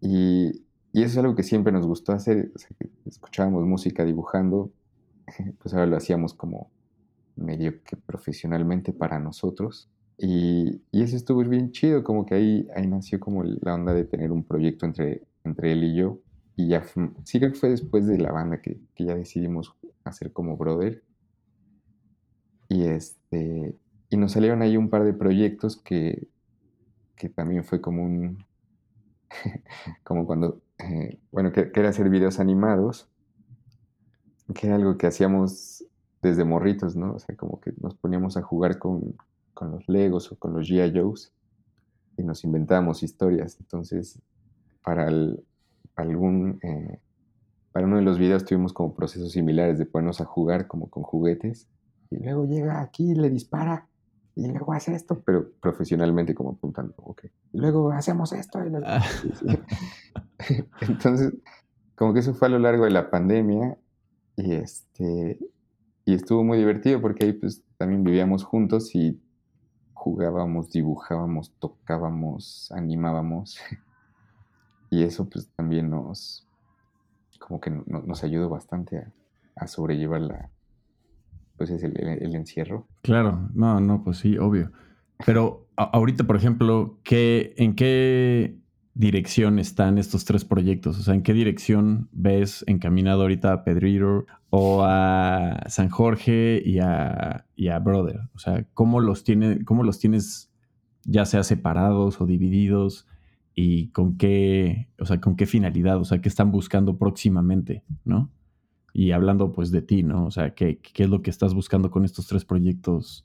[0.00, 2.50] Y, y, eso es algo que siempre nos gustó hacer,
[3.04, 4.70] escuchábamos música dibujando,
[5.60, 6.70] pues ahora lo hacíamos como
[7.36, 9.90] medio que profesionalmente para nosotros.
[10.16, 14.04] Y, y, eso estuvo bien chido, como que ahí, ahí nació como la onda de
[14.04, 16.20] tener un proyecto entre, entre él y yo.
[16.56, 16.84] y ya,
[17.24, 21.02] sí que fue después de la banda que, que ya decidimos hacer como brother.
[22.70, 23.76] Y este,
[24.10, 26.28] y nos salieron ahí un par de proyectos que,
[27.16, 28.44] que también fue como un,
[30.04, 33.08] como cuando, eh, bueno, que, era hacer videos animados,
[34.54, 35.84] que era algo que hacíamos
[36.22, 37.14] desde morritos, ¿no?
[37.14, 39.16] O sea, como que nos poníamos a jugar con,
[39.52, 40.96] con los Legos o con los G.I.
[40.96, 41.32] Joes
[42.16, 43.56] y nos inventábamos historias.
[43.58, 44.22] Entonces,
[44.84, 45.08] para
[45.96, 47.00] algún, eh,
[47.72, 51.02] para uno de los videos tuvimos como procesos similares de ponernos a jugar como con
[51.02, 51.68] juguetes
[52.10, 53.86] y luego llega aquí y le dispara
[54.34, 57.24] y luego hace esto, pero profesionalmente como apuntando, ok.
[57.52, 58.58] Y luego hacemos esto.
[58.84, 59.04] Ah.
[60.80, 61.34] Entonces,
[61.94, 63.76] como que eso fue a lo largo de la pandemia
[64.36, 65.38] y este
[66.04, 69.20] y estuvo muy divertido porque ahí pues también vivíamos juntos y
[69.92, 73.58] jugábamos, dibujábamos, tocábamos, animábamos.
[74.92, 76.48] Y eso pues también nos,
[77.38, 79.06] como que nos ayudó bastante
[79.54, 80.50] a sobrellevar la,
[81.60, 82.88] pues es el, encierro.
[83.02, 84.72] Claro, no, no, pues sí, obvio.
[85.26, 88.56] Pero ahorita, por ejemplo, ¿qué, ¿en qué
[88.94, 90.98] dirección están estos tres proyectos?
[90.98, 96.78] O sea, ¿en qué dirección ves encaminado ahorita a Pedrito o a San Jorge y
[96.78, 97.44] a,
[97.82, 98.20] Brother?
[98.32, 100.50] O sea, ¿cómo los, tiene, ¿cómo los tienes
[101.04, 103.06] ya sea separados o divididos?
[103.54, 108.30] y con qué, o sea, con qué finalidad, o sea, qué están buscando próximamente, ¿no?
[108.92, 110.26] Y hablando pues de ti, ¿no?
[110.26, 113.24] O sea, ¿qué, qué es lo que estás buscando con estos tres proyectos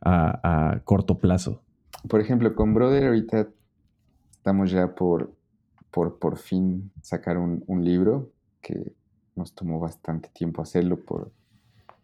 [0.00, 1.62] a, corto plazo?
[2.08, 3.48] Por ejemplo, con Brother ahorita
[4.32, 5.32] estamos ya por,
[5.90, 8.30] por, por fin sacar un, libro
[8.60, 8.92] que
[9.36, 11.32] nos tomó bastante tiempo hacerlo por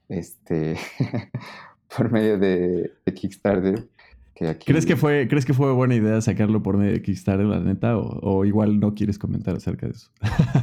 [0.09, 0.77] este
[1.97, 3.89] por medio de, Kickstarter.
[4.65, 7.99] ¿Crees, que fue, ¿Crees que fue buena idea sacarlo por medio de Kickstarter, la neta?
[7.99, 10.11] O, o igual no quieres comentar acerca de eso?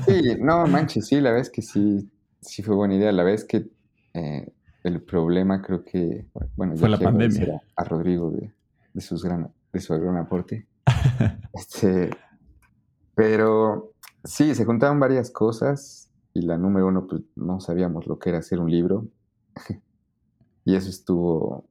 [0.08, 2.10] sí, no, manches, sí, la verdad es que sí
[2.42, 3.12] sí fue buena idea.
[3.12, 3.70] La vez que
[4.14, 4.52] eh,
[4.84, 7.62] el problema creo que, bueno, fue la pandemia.
[7.76, 8.54] A Rodrigo de,
[8.94, 10.68] de, sus gran, de su gran aporte.
[11.54, 12.10] este,
[13.16, 18.30] pero sí, se juntaron varias cosas y la número uno, pues no sabíamos lo que
[18.30, 19.08] era hacer un libro.
[20.66, 21.66] y eso estuvo,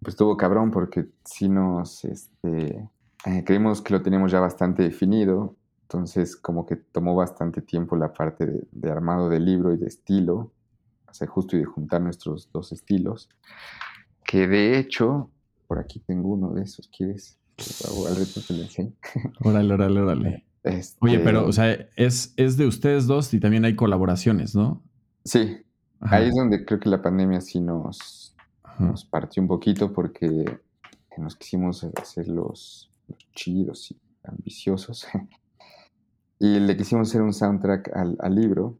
[0.00, 2.88] pues estuvo cabrón porque sí nos, este,
[3.26, 5.56] eh, creímos que lo teníamos ya bastante definido
[5.94, 10.52] entonces, como que tomó bastante tiempo la parte de, armado del libro y de estilo,
[11.08, 13.28] o sea, justo y de juntar nuestros dos estilos,
[14.24, 15.30] que de hecho,
[15.68, 17.38] por aquí tengo uno de esos, ¿quieres?
[18.08, 18.92] Al reto te lo enseño.
[19.44, 20.44] Órale, órale, órale.
[20.64, 24.82] Este Oye, pero, o sea, es, es de ustedes dos y también hay colaboraciones, ¿no?
[25.24, 25.58] Sí.
[26.00, 28.34] Ahí es donde creo que la pandemia sí nos,
[28.80, 30.58] nos partió un poquito porque
[31.18, 32.90] nos quisimos hacer los
[33.34, 35.06] chidos y ambiciosos
[36.44, 38.78] Y le quisimos hacer un soundtrack al, libro.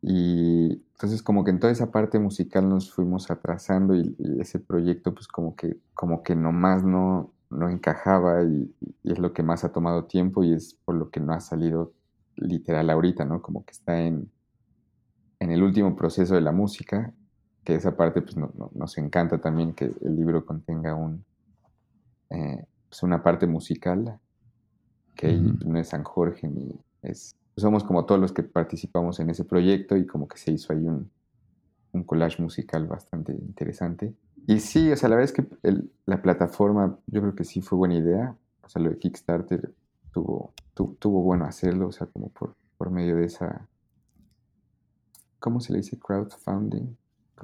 [0.00, 5.14] Y entonces como que en toda esa parte musical nos fuimos atrasando y, ese proyecto
[5.14, 8.74] pues como que, como que nomás no, no encajaba y,
[9.04, 11.92] es lo que más ha tomado tiempo y es por lo que no ha salido
[12.34, 13.40] literal ahorita, ¿no?
[13.40, 14.28] Como que está en,
[15.38, 17.14] en el último proceso de la música,
[17.62, 21.24] que esa parte pues nos encanta también que el libro contenga un,
[22.30, 24.18] eh, pues una parte musical
[25.14, 27.36] que no es San Jorge ni es...
[27.56, 30.86] Somos como todos los que participamos en ese proyecto y como que se hizo ahí
[30.86, 31.10] un,
[31.92, 34.14] un collage musical bastante interesante.
[34.46, 37.78] Y sí, o sea, la verdad es que la plataforma yo creo que sí fue
[37.78, 38.36] buena idea.
[38.62, 39.72] O sea, lo de Kickstarter
[40.12, 43.68] tuvo, tuvo bueno hacerlo, o sea, como por, por medio de esa...
[45.38, 45.98] ¿Cómo se le dice?
[45.98, 46.96] Crowdfunding.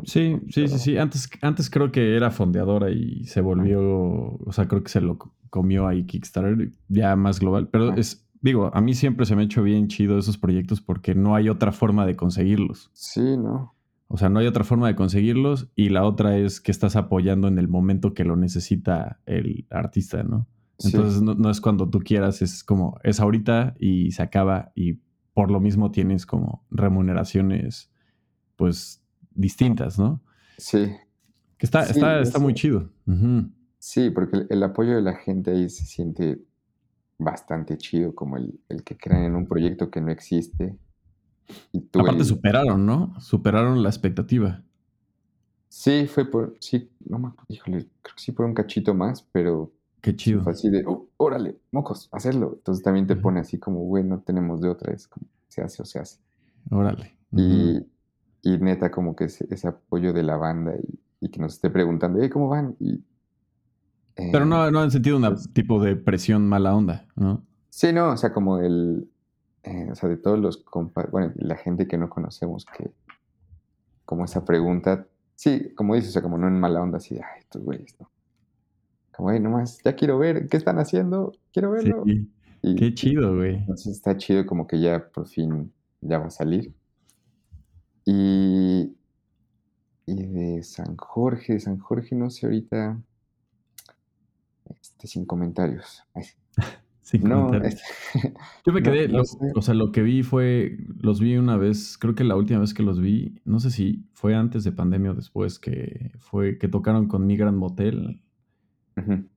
[0.04, 0.98] Sí, sí, sí, sí.
[0.98, 5.18] Antes, antes creo que era fondeadora y se volvió, o sea, creo que se lo
[5.50, 7.68] comió ahí Kickstarter, ya más global.
[7.68, 11.14] Pero es, digo, a mí siempre se me ha hecho bien chido esos proyectos porque
[11.14, 12.90] no hay otra forma de conseguirlos.
[12.92, 13.74] Sí, ¿no?
[14.08, 17.46] O sea, no hay otra forma de conseguirlos y la otra es que estás apoyando
[17.46, 20.46] en el momento que lo necesita el artista, ¿no?
[20.82, 25.00] Entonces no, no, es cuando tú quieras, es como, es ahorita y se acaba y
[25.34, 27.92] por lo mismo tienes como remuneraciones,
[28.56, 29.04] pues,
[29.38, 30.20] distintas, ¿no?
[30.58, 30.90] Sí.
[31.56, 32.90] Que está, está, está muy chido.
[33.78, 36.42] Sí, porque el, apoyo de la gente ahí se siente
[37.18, 40.76] bastante chido, como el, que crean en un proyecto que no existe.
[41.72, 43.18] Y Aparte superaron, ¿no?
[43.20, 44.62] Superaron la expectativa.
[45.68, 49.72] Sí, fue por, sí, no me híjole, creo que sí por un cachito más, pero...
[50.00, 50.42] Qué chido.
[50.42, 52.54] Fue así de, oh, órale, mocos, hacerlo.
[52.56, 55.82] Entonces también te pone así como, güey, no tenemos de otra, es como, se hace
[55.82, 56.20] o se hace.
[56.70, 57.18] Órale.
[57.32, 57.80] Y,
[58.42, 61.70] y neta, como que ese, ese, apoyo de la banda y, y que nos esté
[61.70, 62.76] preguntando, hey, ¿cómo van?
[62.78, 63.02] Y
[64.32, 67.44] pero no, no han sentido un pues tipo de presión mala onda, ¿no?
[67.70, 69.08] Sí, no, o sea, como el...
[69.62, 72.90] eh, o sea, de todos los compas, bueno, la gente que no conocemos, que
[74.04, 77.40] como esa pregunta, sí, como dices, o sea, como no en mala onda, así ay,
[77.40, 78.10] estos güeyes, ¿no?
[79.12, 81.32] Como, güey, nomás, ya quiero ver, ¿qué están haciendo?
[81.52, 82.04] Quiero verlo.
[82.04, 82.28] Sí.
[82.76, 83.56] Qué chido, güey.
[83.56, 86.74] Entonces está chido como que ya por fin ya va a salir.
[88.10, 88.96] Y,
[90.06, 92.98] y de San Jorge, de San Jorge, no sé ahorita,
[94.64, 96.04] este, sin comentarios.
[97.02, 97.80] Sin comentarios.
[98.66, 99.10] Yo me quedé,
[99.54, 102.74] o sea, lo que vi fue, los vi una vez, creo que la última vez
[102.74, 106.68] que los vi, no sé si fue antes de pandemia o después, que fue que
[106.68, 108.20] tocaron con Migrant Motel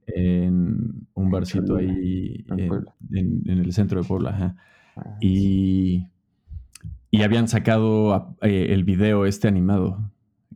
[0.08, 4.58] en un barcito ahí en, el centro de Puebla.
[4.98, 6.11] Ah, y,
[7.12, 10.00] y habían sacado eh, el video este animado.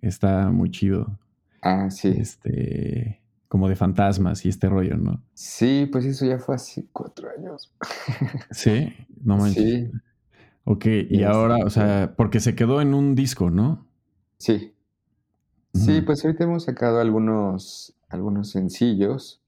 [0.01, 1.19] Está muy chido.
[1.61, 2.15] Ah, sí.
[2.17, 5.21] Este, como de fantasmas y este rollo, ¿no?
[5.33, 7.73] Sí, pues eso ya fue hace cuatro años.
[8.51, 9.63] sí, no manches.
[9.63, 9.91] Sí.
[10.63, 13.85] Ok, y, ahora, o sea, porque se quedó en un disco, ¿no?
[14.39, 14.73] Sí.
[15.73, 19.41] Sí, pues ahorita hemos sacado algunos, algunos sencillos.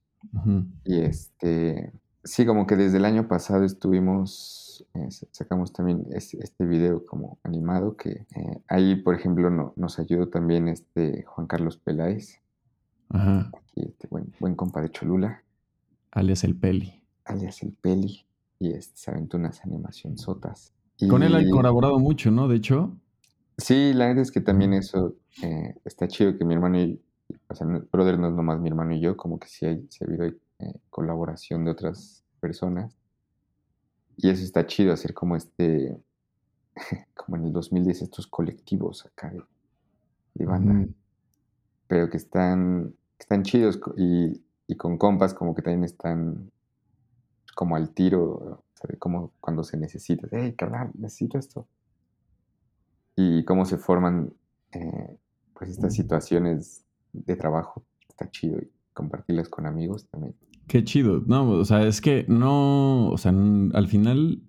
[0.84, 1.94] Y este,
[2.24, 7.40] sí, como que desde el año pasado estuvimos, eh, sacamos también este, este, video como
[7.44, 12.40] animado, que eh, ahí, por ejemplo, no, nos ayudó también este Juan Carlos Peláez.
[13.10, 13.52] Ajá.
[13.76, 15.44] este buen, buen compa de Cholula.
[16.12, 17.04] Alias el Peli.
[17.26, 18.26] Alias el Peli.
[18.60, 20.74] Y este, se aventó unas animaciones sotas.
[21.10, 22.48] Con él ha colaborado mucho, ¿no?
[22.48, 22.92] De hecho.
[23.58, 27.02] Sí, la verdad es que también eso eh, está chido que mi hermano y,
[27.48, 30.06] o sea, Brother no es nomás mi hermano y yo, como que sí, hay, ha
[30.06, 32.96] habido eh, colaboración de otras personas.
[34.18, 35.96] Y eso está chido, hacer como este,
[37.16, 39.32] como en el 2010, estos colectivos acá
[40.34, 40.88] de, banda.
[41.88, 44.42] Pero que están, están chidos y,
[44.76, 46.52] con compas como que también están
[47.56, 48.64] como al tiro,
[49.00, 50.28] como cuando se necesita.
[50.32, 51.68] Hey, carnal, necesito esto.
[53.16, 54.34] Y cómo se forman
[54.74, 55.18] eh,
[55.54, 60.36] pues estas situaciones de trabajo está chido y compartirlas con amigos también.
[60.68, 61.24] Qué chido.
[61.26, 64.42] No, o sea, es que no, o sea, al final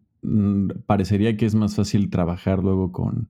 [0.86, 3.28] parecería que es más fácil trabajar luego con,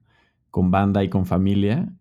[0.51, 1.93] con banda y con familia,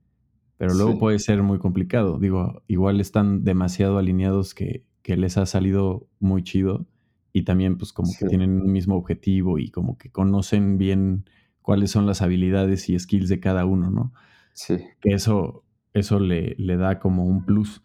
[0.57, 2.19] pero luego puede ser muy complicado.
[2.19, 6.87] Digo, igual están demasiado alineados que, que les ha salido muy chido
[7.33, 11.25] y también pues como que tienen un mismo objetivo y como que conocen bien
[11.61, 14.13] cuáles son las habilidades y skills de cada uno, ¿no?
[14.53, 14.77] Sí.
[15.01, 17.83] Que eso, eso le, le da como un plus.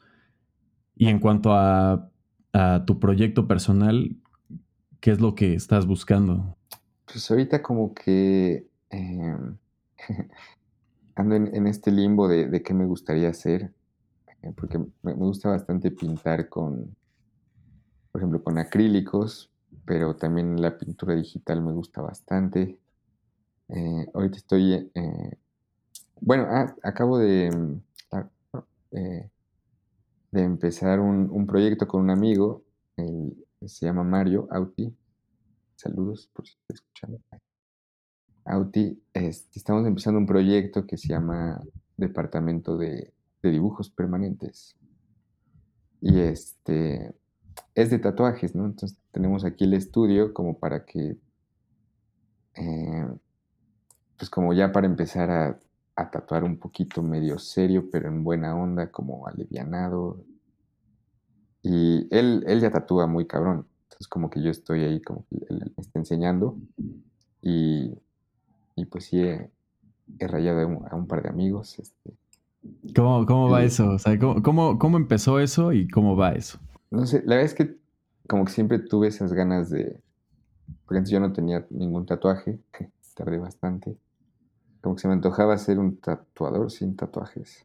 [0.95, 2.12] Y en cuanto a,
[2.87, 4.17] tu proyecto personal,
[5.01, 6.57] ¿qué es lo que estás buscando?
[7.07, 9.57] Pues ahorita como que em,
[11.15, 13.73] ando en, este limbo de, qué me gustaría hacer,
[14.43, 16.95] eh, porque me, gusta bastante pintar con,
[18.11, 19.51] por ejemplo, con acrílicos,
[19.85, 22.79] pero también la pintura digital me gusta bastante.
[23.69, 25.39] Eh, ahorita estoy, eh,
[26.21, 27.51] bueno, ah, acabo de,
[28.93, 29.31] eh,
[30.33, 32.65] de empezar un, proyecto con un amigo,
[33.65, 34.93] se llama Mario Auti.
[35.77, 37.21] Saludos por si está escuchando.
[38.45, 41.61] Auti, este, estamos empezando un proyecto que se llama
[41.97, 44.77] Departamento de, Dibujos Permanentes.
[46.01, 47.15] Y este
[47.75, 48.67] es de tatuajes, ¿no?
[48.67, 51.19] Entonces tenemos aquí el estudio como para que,
[52.55, 53.09] eh,
[54.17, 55.59] pues como ya para empezar a
[55.95, 60.25] a tatuar un poquito medio serio, pero en buena onda, como alivianado.
[61.63, 63.67] Y él, él ya tatúa muy cabrón.
[63.85, 66.57] Entonces como que yo estoy ahí como que él me está enseñando.
[67.43, 67.93] Y,
[68.75, 69.51] y pues sí, he,
[70.19, 71.79] rayado a un, par de amigos.
[71.79, 72.15] Este.
[72.95, 73.91] ¿Cómo, ¿Cómo, va eso?
[73.91, 76.59] O sea, ¿cómo, ¿cómo, empezó eso y cómo va eso?
[76.91, 77.77] No sé, la verdad es que
[78.29, 80.01] como que siempre tuve esas ganas de...
[80.85, 82.59] Porque antes yo no tenía ningún tatuaje,
[83.15, 83.97] tardé bastante
[84.83, 87.65] como que se me antojaba ser un tatuador sin tatuajes.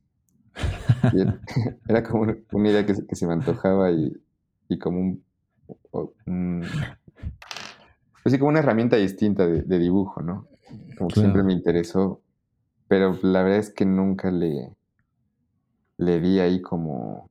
[1.87, 4.13] Era, como una, idea que, se me antojaba y,
[4.79, 5.23] como un,
[8.23, 10.47] pues sí, como una herramienta distinta de, dibujo, ¿no?
[10.97, 12.21] Como que siempre me interesó,
[12.87, 14.75] pero la verdad es que nunca le,
[15.97, 17.29] le di ahí como,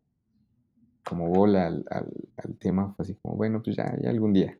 [1.04, 4.58] como bola al, tema, fue así como, bueno, pues ya, ya algún día.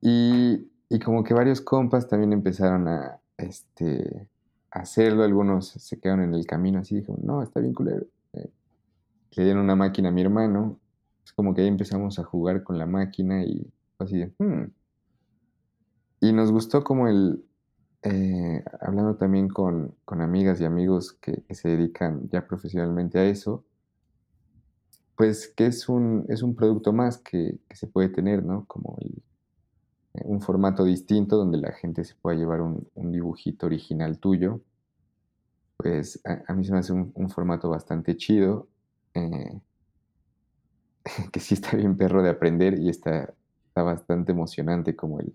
[0.00, 4.28] Y, y como que varios compas también empezaron a, este,
[4.70, 5.24] hacerlo.
[5.24, 8.06] Algunos se quedaron en el camino así, dijeron, no, está bien culero.
[8.32, 8.50] Eh,
[9.32, 10.78] le dieron una máquina a mi hermano.
[11.24, 14.70] Es como que ahí empezamos a jugar con la máquina y así de, hmm".
[16.20, 17.44] Y nos gustó como el,
[18.02, 23.64] eh, hablando también con, amigas y amigos que, se dedican ya profesionalmente a eso,
[25.16, 28.64] pues que es un, es un producto más que, se puede tener, ¿no?
[28.66, 28.96] Como
[30.24, 34.60] un formato distinto donde la gente se pueda llevar un, dibujito original tuyo.
[35.76, 38.68] Pues a, mí se me hace un, formato bastante chido,
[39.14, 39.60] eh,
[41.32, 43.34] que sí está bien perro de aprender y está,
[43.66, 45.34] está bastante emocionante como el,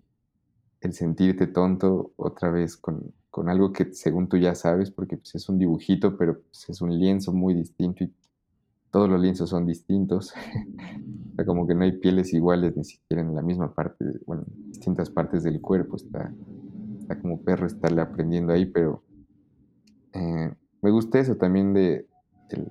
[0.82, 3.14] el sentirte tonto otra vez con,
[3.48, 6.98] algo que según tú ya sabes, porque pues, es un dibujito, pero pues, es un
[6.98, 8.04] lienzo muy distinto
[8.92, 10.34] todos los lienzos son distintos.
[11.38, 15.10] o como que no hay pieles iguales ni siquiera en la misma parte, bueno, distintas
[15.10, 15.96] partes del cuerpo.
[15.96, 16.32] Está,
[17.22, 19.04] como perro estarle aprendiendo ahí, pero
[20.14, 22.08] eh, me gusta eso también de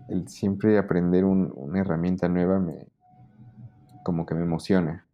[0.09, 2.87] el, siempre aprender una herramienta nueva, me,
[4.03, 5.07] como que me emociona.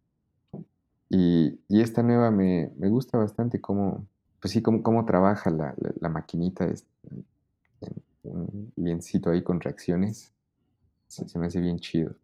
[1.09, 4.05] Y, esta nueva me, gusta bastante cómo,
[4.41, 6.89] pues sí, cómo, cómo trabaja la, la, maquinita, este,
[8.23, 10.33] un liencito ahí con reacciones
[11.25, 12.15] se, me hace bien chido.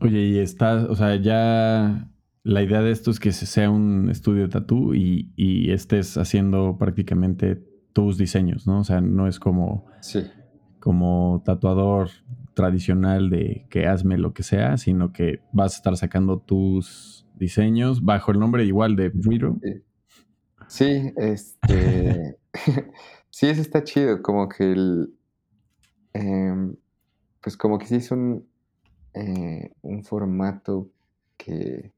[0.00, 2.10] Oye, y está, o sea, ya
[2.42, 6.76] la idea de esto es que sea un estudio de tatú y, y, estés haciendo
[6.78, 7.56] prácticamente
[7.92, 8.80] tus diseños, ¿no?
[8.80, 10.24] O sea, no es como, sí.
[10.80, 12.10] como tatuador
[12.54, 18.04] tradicional de que hazme lo que sea, sino que vas a estar sacando tus diseños
[18.04, 19.58] bajo el nombre igual de Riro.
[20.68, 22.38] Sí, este.
[23.30, 24.22] sí, eso está chido.
[24.22, 25.14] Como que el.
[26.12, 26.74] Em,
[27.46, 28.44] pues como que sí es un,
[29.14, 30.90] eh, un formato
[31.36, 31.92] que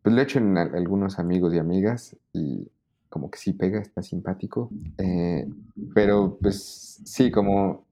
[0.00, 2.70] pues lo he hecho en algunos amigos y amigas y
[3.08, 4.70] como que sí pega, está simpático.
[4.98, 5.48] Eh,
[5.92, 7.84] pero pues sí, como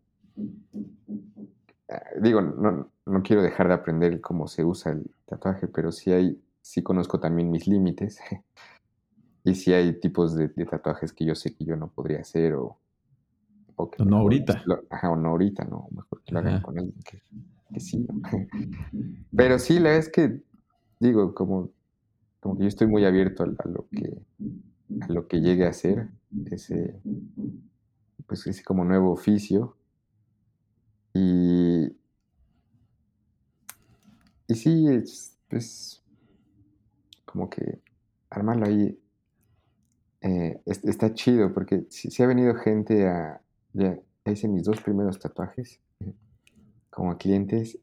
[1.88, 6.40] ah, digo, no, quiero dejar de aprender cómo se usa el tatuaje, pero sí hay,
[6.60, 8.20] sí conozco también mis límites.
[9.42, 12.54] y sí hay tipos de, de, tatuajes que yo sé que yo no podría hacer
[12.54, 12.78] o,
[13.98, 14.62] no ahorita.
[14.90, 15.88] ajá, o no ahorita, no.
[15.90, 18.06] Mejor que lo hagan con alguien que, sí.
[19.36, 20.42] Pero sí, la verdad es que,
[21.00, 21.70] digo, como,
[22.40, 24.18] como que yo estoy muy abierto a, lo que
[25.00, 26.08] a lo que llegue a ser
[26.50, 27.00] ese,
[28.26, 29.76] pues ese como nuevo oficio.
[31.12, 31.96] Y,
[34.48, 36.02] y sí, es, es
[37.24, 37.80] como que
[38.30, 38.98] armarlo ahí
[40.24, 43.42] eh, está chido porque si, ha venido gente a,
[43.74, 43.98] ya
[44.32, 46.14] hice mis dos primeros tatuajes eh,
[46.90, 47.78] como clientes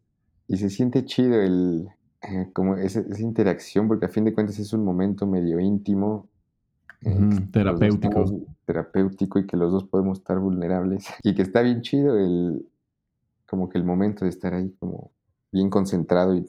[0.48, 1.90] y se siente chido el,
[2.24, 6.28] eh, como esa, interacción porque a fin de cuentas es un momento medio íntimo.
[7.02, 8.26] Eh, terapéutico.
[8.66, 12.66] Terapéutico y que los dos podemos estar vulnerables y que está bien chido el,
[13.48, 15.12] como que el momento de estar ahí como
[15.52, 16.46] bien concentrado y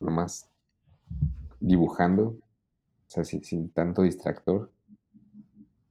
[0.00, 0.48] nomás
[1.60, 2.40] dibujando, o
[3.06, 4.70] sea, sin, sin tanto distractor.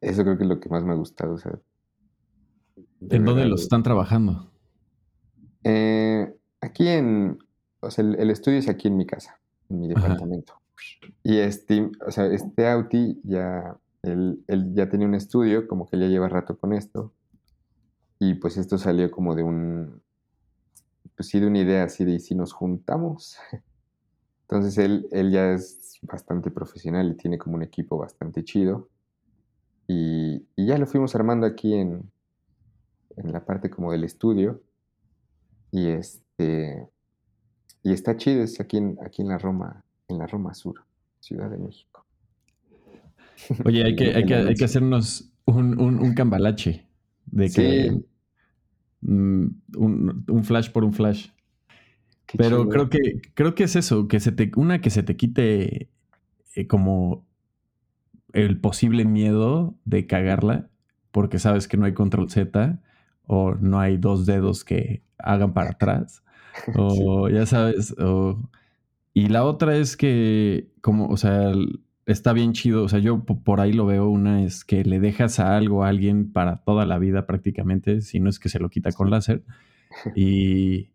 [0.02, 1.58] Eso creo que es lo que más me ha gustado, o sea,
[3.10, 4.52] ¿En dónde los están trabajando?
[5.64, 7.40] Eh, aquí en,
[7.80, 9.40] o sea, el, estudio es aquí en mi casa,
[9.70, 10.54] en mi departamento.
[11.24, 14.44] Y este, o sea, este Auti ya, él,
[14.74, 17.14] ya tenía un estudio, como que ya lleva rato con esto.
[18.20, 20.02] Y pues esto salió como de un,
[21.16, 23.38] pues sí, de una idea así de, si nos juntamos?
[24.44, 28.90] Entonces él, él ya es bastante profesional y tiene como un equipo bastante chido.
[29.88, 32.10] y ya lo fuimos armando aquí en,
[33.18, 34.62] en la parte como del estudio.
[35.72, 36.90] Y este
[37.84, 40.84] y está chido, es aquí en, aquí en la Roma, en la Roma Sur,
[41.20, 42.06] Ciudad de México.
[43.66, 46.86] Oye, hay que, hay que, hay que hacernos un, un, cambalache
[47.26, 48.02] de que
[49.02, 49.46] mm,
[49.78, 51.30] un, flash por un flash.
[52.38, 55.90] Pero creo que, creo que es eso, que se te, una que se te quite
[56.56, 57.26] eh, como
[58.32, 60.70] el posible miedo de cagarla,
[61.12, 62.80] porque sabes que no hay control Z
[63.32, 66.22] o no hay dos dedos que hagan para atrás,
[66.76, 67.96] o ya sabes,
[69.14, 71.54] y la otra es que, como, o sea,
[72.06, 75.40] está bien chido, o sea, yo por ahí lo veo, una es que le dejas
[75.40, 78.70] a algo a alguien para toda la vida prácticamente, si no es que se lo
[78.70, 79.44] quita con láser,
[80.16, 80.90] y,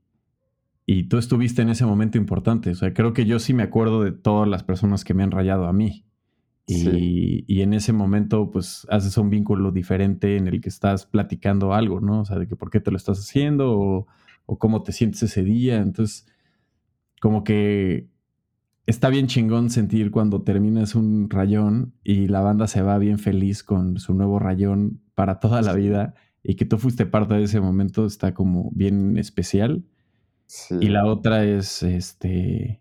[0.85, 4.03] y tú estuviste en ese momento importante, o sea, creo que yo sí me acuerdo
[4.03, 6.05] de todas las personas que me han rayado a mí.
[6.67, 12.01] Y, en ese momento, pues, haces un vínculo diferente en el que estás platicando algo,
[12.01, 12.23] ¿no?
[12.23, 14.07] O sea, de que por qué te lo estás haciendo o,
[14.59, 15.77] cómo te sientes ese día.
[15.77, 16.27] Entonces,
[17.21, 18.09] como que
[18.87, 23.63] está bien chingón sentir cuando terminas un rayón y la banda se va bien feliz
[23.63, 27.61] con su nuevo rayón para toda la vida y que tú fuiste parte de ese
[27.61, 29.85] momento está como bien especial.
[30.81, 32.81] Y la otra es, este,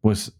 [0.00, 0.39] pues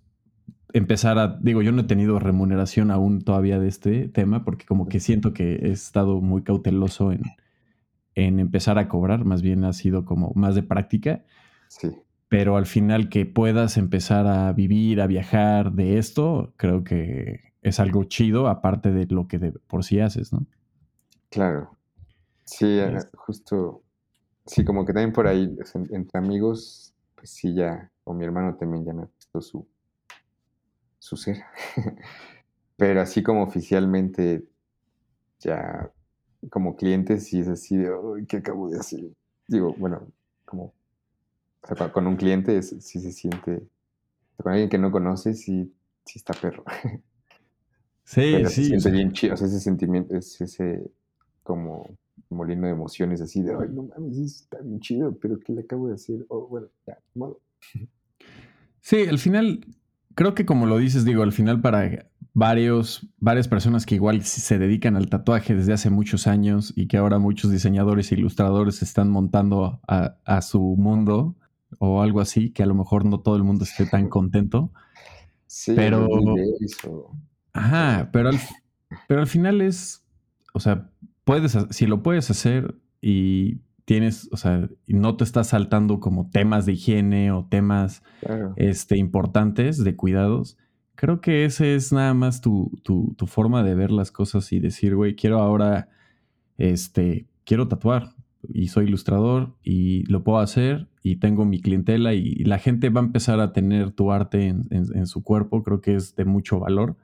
[0.72, 4.88] empezar a, digo, yo no he tenido remuneración aún todavía de este tema porque como
[4.88, 7.22] que siento que he estado muy cauteloso en,
[8.14, 11.24] empezar a cobrar, más bien ha sido como más de práctica.
[11.68, 11.88] Sí.
[12.28, 17.78] pero al final que puedas empezar a vivir, a viajar de esto, creo que es
[17.78, 20.46] algo chido, aparte de lo que de por sí haces, ¿no?
[21.30, 21.76] Claro.
[22.44, 23.82] Sí, eh, justo.
[24.46, 25.56] Sí, como que también por ahí,
[25.90, 29.68] entre amigos, pues sí, ya, o mi hermano también ya me ha puesto su,
[31.00, 31.42] su ser.
[32.76, 34.44] Pero así como oficialmente,
[35.40, 35.90] ya
[36.48, 37.90] como clientes, sí es así de,
[38.28, 39.00] ¿qué acabo de hacer?
[39.48, 40.06] Digo, bueno,
[40.44, 40.72] como
[41.92, 43.66] con un cliente sí se siente,
[44.36, 45.74] con alguien que no conoce, sí,
[46.04, 46.64] sí está perro.
[48.02, 48.64] Sí, sí.
[48.64, 50.90] Se siente bien chido, o sea, ese sentimiento, es ese
[51.44, 51.96] como
[52.28, 55.86] molino de emociones así de, ay, no mames, está bien chido, pero ¿qué le acabo
[55.86, 56.26] de hacer?
[56.28, 57.40] Oh, bueno, ya, modo.
[58.80, 59.64] Sí, al final,
[60.20, 62.04] creo que como lo dices, digo, al final para
[62.34, 66.98] varios, varias personas que igual se dedican al tatuaje desde hace muchos años y que
[66.98, 71.36] ahora muchos diseñadores e ilustradores están montando a, su mundo
[71.78, 74.70] o algo así, que a lo mejor no todo el mundo esté tan contento.
[75.46, 76.06] Sí, pero...
[76.60, 77.16] Eso.
[77.54, 78.38] Ajá, pero al,
[79.08, 80.04] pero al final es,
[80.52, 80.90] o sea,
[81.24, 83.60] puedes, si lo puedes hacer y
[83.90, 88.04] tienes, o sea, no te estás saltando como temas de higiene o temas
[88.54, 90.56] este, importantes de cuidados,
[90.94, 94.60] creo que ese es nada más tu, tu, tu forma de ver las cosas y
[94.60, 95.88] decir, güey, quiero ahora,
[96.56, 98.14] este, quiero tatuar
[98.48, 103.00] y soy ilustrador y lo puedo hacer y tengo mi clientela y, la gente va
[103.00, 106.60] a empezar a tener tu arte en, en, su cuerpo, creo que es de mucho
[106.60, 106.96] valor.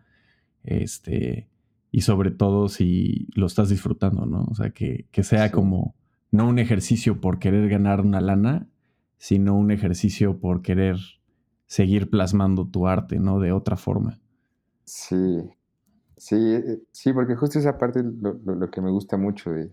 [0.63, 1.49] Este,
[1.91, 4.45] y sobre todo si lo estás disfrutando, ¿no?
[4.45, 5.97] O sea, que, que sea como
[6.31, 8.67] no un ejercicio por querer ganar una lana,
[9.19, 10.97] sino un ejercicio por querer
[11.67, 13.41] seguir plasmando tu arte, ¿no?
[13.41, 14.19] De otra forma.
[14.85, 15.51] Sí,
[16.17, 16.63] sí,
[16.93, 19.73] sí, porque justo esa parte lo, lo, que me gusta mucho de...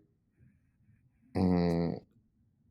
[1.36, 2.02] Eh,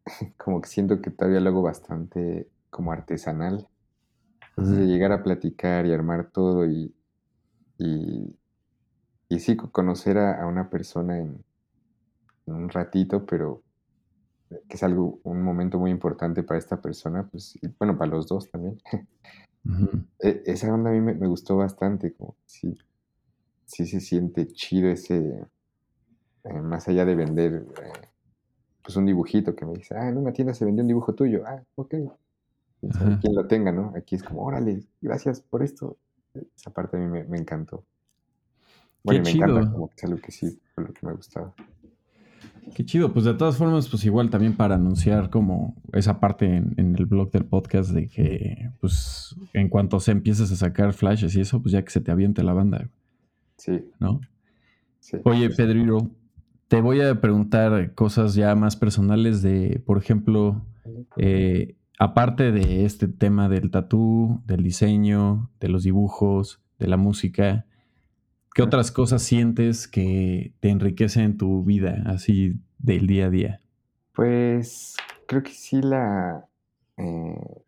[0.37, 3.69] como que siento que todavía lo hago bastante como artesanal.
[4.51, 6.95] Entonces, de llegar a platicar y armar todo y,
[7.79, 8.37] y,
[9.29, 11.43] y sí, conocer a, una persona en,
[12.47, 13.63] un ratito, pero
[14.69, 18.27] que es algo, un momento muy importante para esta persona, pues, y bueno, para los
[18.27, 18.81] dos también.
[20.19, 22.77] E, esa onda a mí me, gustó bastante, como sí,
[23.65, 25.47] sí se siente chido ese,
[26.45, 28.09] eh, más allá de vender, eh,
[28.83, 31.45] pues un dibujito que me dice, ah, en una tienda se vendió un dibujo tuyo,
[31.47, 31.95] ah, ok,
[33.21, 33.93] quien lo tenga, ¿no?
[33.97, 35.97] Aquí es como, órale, gracias por esto.
[36.57, 37.85] Esa parte a mí me, encantó.
[39.05, 41.55] Bueno, me encanta, como que es algo que sí, fue lo que me gustaba.
[42.75, 46.95] Qué chido, pues de todas formas, pues igual también para anunciar como esa parte en,
[46.97, 51.41] el blog del podcast de que, pues, en cuanto se empieces a sacar flashes y
[51.41, 52.89] eso, pues ya que se te aviente la banda.
[53.57, 53.85] Sí.
[53.99, 54.21] ¿No?
[55.01, 55.19] Sí.
[55.25, 56.11] Oye, Pedriro,
[56.69, 60.63] te voy a preguntar cosas ya más personales de, por ejemplo,
[61.19, 67.67] eh, aparte de este tema del tatú, del diseño, de los dibujos, de la música,
[68.55, 73.61] ¿Qué otras cosas sientes que te enriquecen tu vida, así del día a día?
[74.15, 74.97] Pues
[75.27, 76.47] creo que sí la...
[76.99, 77.65] Eh,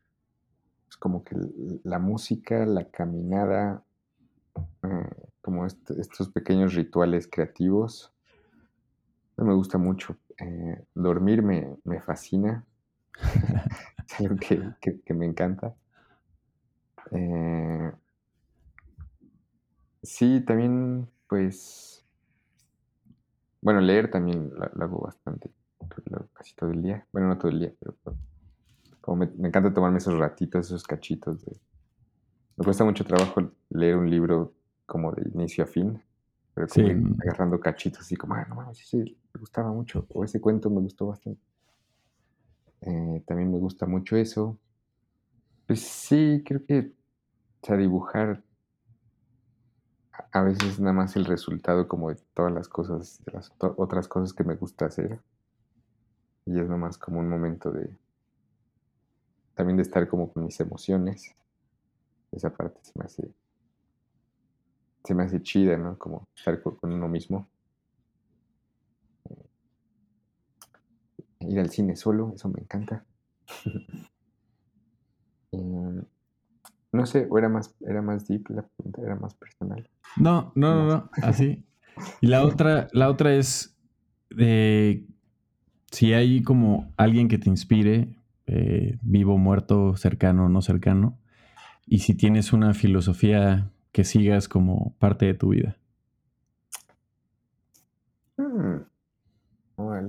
[0.84, 1.36] pues como que
[1.84, 3.82] la música, la caminada,
[4.82, 8.12] eh, como estos pequeños rituales creativos,
[9.38, 10.18] me gusta mucho.
[10.38, 12.66] Eh, dormir me, fascina.
[14.06, 15.74] es algo que, que me encanta.
[20.04, 22.04] Sí, también, pues,
[23.62, 25.50] bueno, leer también lo, hago bastante,
[26.34, 27.06] casi todo el día.
[27.10, 27.96] Bueno, no todo el día, pero
[29.00, 31.42] como me, encanta tomarme esos ratitos, esos cachitos.
[31.46, 31.58] De,
[32.56, 34.52] me cuesta mucho trabajo leer un libro
[34.84, 35.98] como de inicio a fin,
[36.52, 40.22] pero como agarrando cachitos así como, ah, no mames, sí, sí, me gustaba mucho, o
[40.22, 41.40] ese cuento me gustó bastante.
[42.82, 44.58] Eh, también me gusta mucho eso.
[45.66, 46.92] Pues sí, creo que,
[47.62, 48.44] o sea, dibujar
[50.32, 54.32] a veces nada más el resultado como de todas las cosas, de las otras cosas
[54.32, 55.20] que me gusta hacer.
[56.46, 57.96] Y es nomás como un momento de
[59.54, 61.34] también de estar como con mis emociones.
[62.32, 63.32] Esa parte se me hace
[65.04, 65.98] se me hace chida, ¿no?
[65.98, 67.46] Como estar con, uno mismo.
[71.40, 73.04] Ir al cine solo, eso me encanta.
[75.52, 76.04] Em,
[76.94, 79.88] no sé, o era más, era más deep la pregunta, era más personal.
[80.16, 81.64] No, no, no, no, así.
[82.20, 83.76] Y la otra, la otra es
[84.38, 85.06] eh,
[85.90, 88.16] si hay como alguien que te inspire,
[88.46, 91.18] eh, vivo, muerto, cercano, no cercano,
[91.86, 95.76] y si tienes una filosofía que sigas como parte de tu vida.
[98.36, 98.82] Hmm.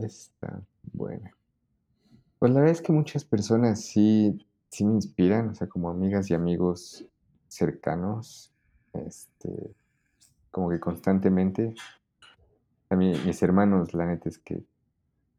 [0.04, 0.62] está
[0.94, 1.32] buena.
[2.40, 4.46] Pues la verdad es que muchas personas sí,
[4.76, 7.06] sí me inspiran, o sea, como amigas y amigos
[7.48, 8.52] cercanos,
[8.92, 9.74] este,
[10.52, 11.74] como que constantemente.
[12.90, 14.66] A mí, mis hermanos, la neta es que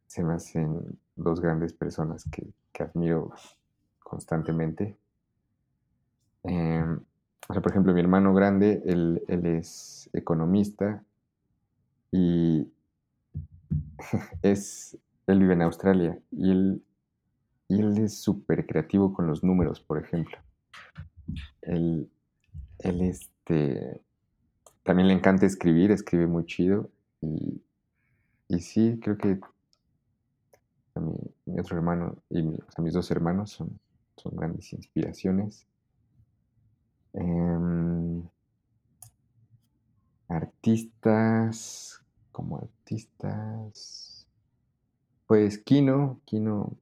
[0.06, 2.46] se me hacen dos grandes personas que,
[2.82, 3.30] admiro
[4.00, 4.96] constantemente.
[6.42, 7.00] Em,
[7.48, 11.02] o sea, por ejemplo, mi hermano grande, él, es economista
[12.10, 12.70] y
[14.42, 16.82] es, él vive en Australia y él,
[17.68, 20.38] y él es súper creativo con los números, por ejemplo.
[21.62, 22.10] Él,
[22.78, 24.00] él este,
[24.82, 26.90] también le encanta escribir, escribe muy chido
[27.20, 27.62] y,
[28.48, 29.40] y sí, creo que
[31.00, 33.78] mi, otro hermano y mis dos hermanos son,
[34.16, 35.66] son grandes inspiraciones.
[37.12, 38.22] Em,
[40.28, 42.02] artistas,
[42.32, 44.26] como artistas,
[45.26, 46.76] pues Kino, Kino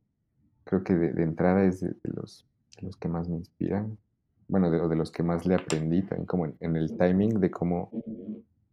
[0.65, 2.47] creo que de, entrada es de, los,
[2.81, 3.97] los que más me inspiran,
[4.49, 7.91] bueno, de, de los que más le aprendí, también como en, el timing de cómo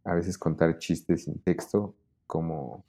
[0.04, 1.94] a veces contar chistes sin texto,
[2.26, 2.84] como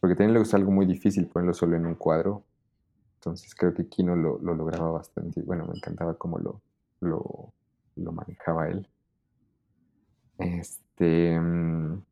[0.00, 2.42] porque también le gusta algo muy difícil ponerlo solo en un cuadro.
[3.16, 5.42] Entonces creo que Kino lo, lo lograba bastante.
[5.42, 6.62] Bueno, me encantaba cómo lo,
[7.00, 8.88] lo, manejaba él.
[10.38, 11.38] Este.
[11.38, 12.02] Mm,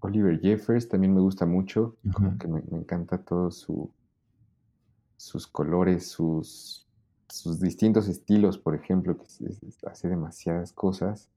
[0.00, 1.96] Oliver Jeffers también me gusta mucho.
[2.12, 3.90] Como que me, encanta todo su.
[5.18, 6.86] Sus colores, sus.
[7.28, 9.26] sus distintos estilos, por ejemplo, que
[9.86, 11.28] hace demasiadas cosas.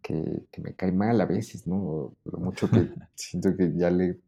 [0.00, 2.14] Que, que, me cae mal a veces, ¿no?
[2.24, 4.18] Lo mucho que siento que ya le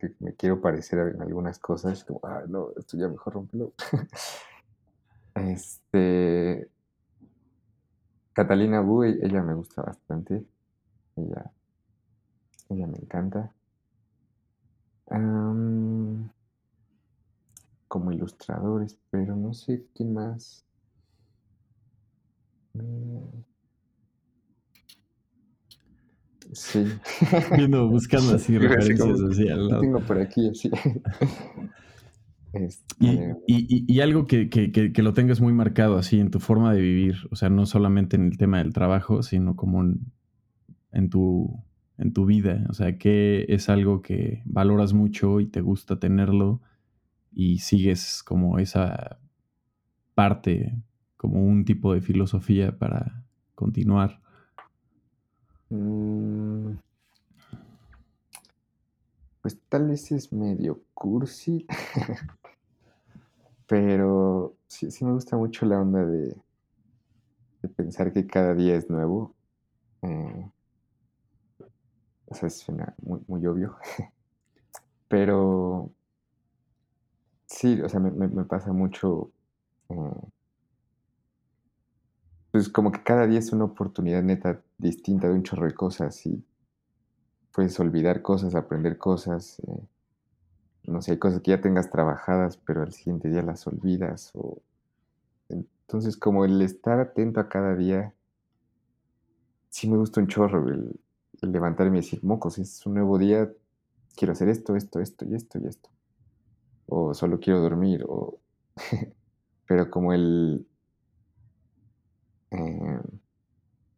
[0.00, 3.74] que me quiero parecer en algunas cosas, como, ah, no, esto ya mejor rompelo.
[5.34, 6.70] este.
[8.32, 10.42] Catalina Wu, e, ella me gusta bastante.
[11.16, 11.52] Ella,
[12.70, 13.52] ella me encanta.
[17.90, 20.64] Como ilustradores, pero no sé quién más.
[22.72, 23.42] Mm.
[26.52, 26.84] Sí.
[27.56, 29.80] Viendo, buscando así referencias así al lado.
[29.80, 30.70] Tengo por aquí así.
[32.52, 37.36] Este, y, algo que, lo tengas muy marcado así en tu forma de vivir, o
[37.36, 39.84] sea, no solamente en el tema del trabajo, sino como
[40.90, 41.62] en, tu,
[41.96, 46.60] en tu vida, o sea, que es algo que valoras mucho y te gusta tenerlo
[47.32, 49.18] y sigues como esa
[50.14, 50.74] parte,
[51.16, 53.24] como un tipo de filosofía para
[53.54, 54.20] continuar.
[55.70, 56.72] Mm.
[59.40, 61.64] pues tal vez es medio cursi,
[63.66, 66.36] pero sí, me gusta mucho la onda de,
[67.62, 69.34] de pensar que cada día es nuevo.
[70.02, 70.50] Eh,
[72.26, 73.76] o sea, suena muy, muy obvio,
[75.08, 75.90] pero
[77.50, 79.30] sí, o sea, me, pasa mucho.
[79.90, 79.94] Eh,
[82.52, 86.26] pues como que cada día es una oportunidad neta distinta de un chorro de cosas
[86.26, 86.44] y
[87.52, 89.82] puedes olvidar cosas, aprender cosas, eh,
[90.84, 94.32] no sé, hay cosas que ya tengas trabajadas, pero al siguiente día las olvidas.
[94.34, 94.62] O...
[95.48, 98.14] Entonces, como el estar atento a cada día,
[99.68, 100.98] sí me gusta un chorro el,
[101.42, 103.50] levantarme y decir, mocos, es un nuevo día,
[104.16, 105.90] quiero hacer esto, esto, esto y esto y esto.
[106.90, 108.38] O solo quiero dormir, o...
[109.66, 110.66] pero como el...
[112.50, 113.00] Eh,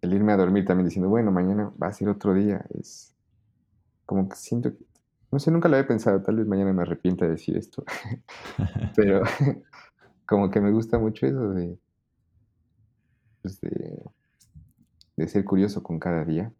[0.02, 3.14] el irme a dormir también diciendo, bueno, mañana va a ser otro día, es
[4.04, 4.72] como que siento
[5.32, 7.82] no sé, nunca lo había pensado, tal vez mañana me arrepienta de decir esto,
[8.94, 9.22] pero
[10.26, 11.54] como que me gusta mucho eso
[13.40, 14.04] pues de,
[15.16, 16.52] de, ser curioso con cada día.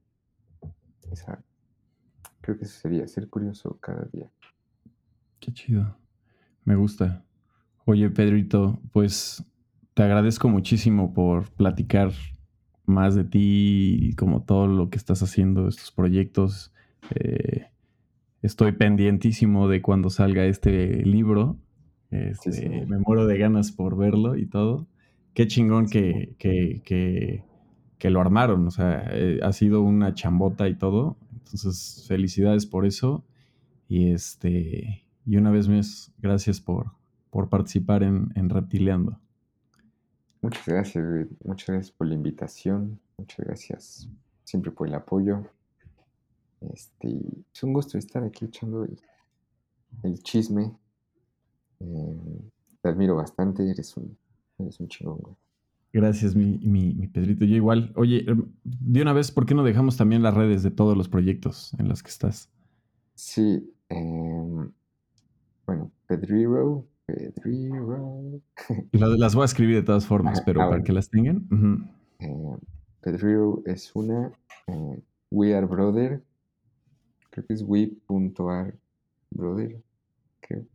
[2.41, 4.30] creo que eso sería, ser curioso cada día.
[5.39, 5.95] Qué chido,
[6.65, 7.25] me gusta.
[7.85, 9.45] Oye, Pedrito, pues
[9.95, 12.13] te agradezco muchísimo por platicar
[12.87, 16.73] más de ti, como todo lo que estás haciendo, estos proyectos.
[17.15, 17.67] Eh,
[18.43, 21.59] estoy pendientísimo de cuando salga este libro.
[22.11, 24.87] Este, me muero de ganas por verlo y todo.
[25.35, 26.83] Qué chingón que, que,
[27.99, 28.67] que, lo armaron.
[28.67, 31.17] O sea, eh, ha sido una chambota y todo.
[31.33, 33.25] Entonces, felicidades por eso.
[33.89, 35.05] Y este.
[35.25, 36.93] Y una vez más, gracias por,
[37.31, 39.18] por participar en, en Reptileando.
[40.41, 43.01] Muchas gracias, Muchas gracias por la invitación.
[43.16, 44.09] Muchas gracias
[44.45, 45.45] siempre por el apoyo.
[46.73, 47.20] Este,
[47.55, 50.73] es un gusto estar aquí echando el, chisme.
[51.81, 52.51] Eh,
[52.81, 54.16] te admiro bastante, eres un,
[54.59, 55.37] eres un chingón, güey.
[55.93, 57.45] Gracias, mi, mi, Pedrito.
[57.45, 57.93] Yo igual.
[57.97, 61.09] Oye, em, de una vez, ¿por qué no dejamos también las redes de todos los
[61.09, 62.51] proyectos en los que estás?
[63.14, 63.70] Sí.
[63.91, 64.73] Em,
[65.67, 68.41] bueno, Pedriro, Pedrero.
[68.93, 70.85] las voy a escribir de todas formas, pero ah, para bueno.
[70.85, 71.47] que las tengan.
[72.19, 72.57] Eh,
[73.01, 74.33] Pedrero es una.
[74.67, 76.23] eh, we Are Brother.
[77.31, 78.75] Creo que es we.are
[79.31, 79.83] brother.
[80.41, 80.67] Creo.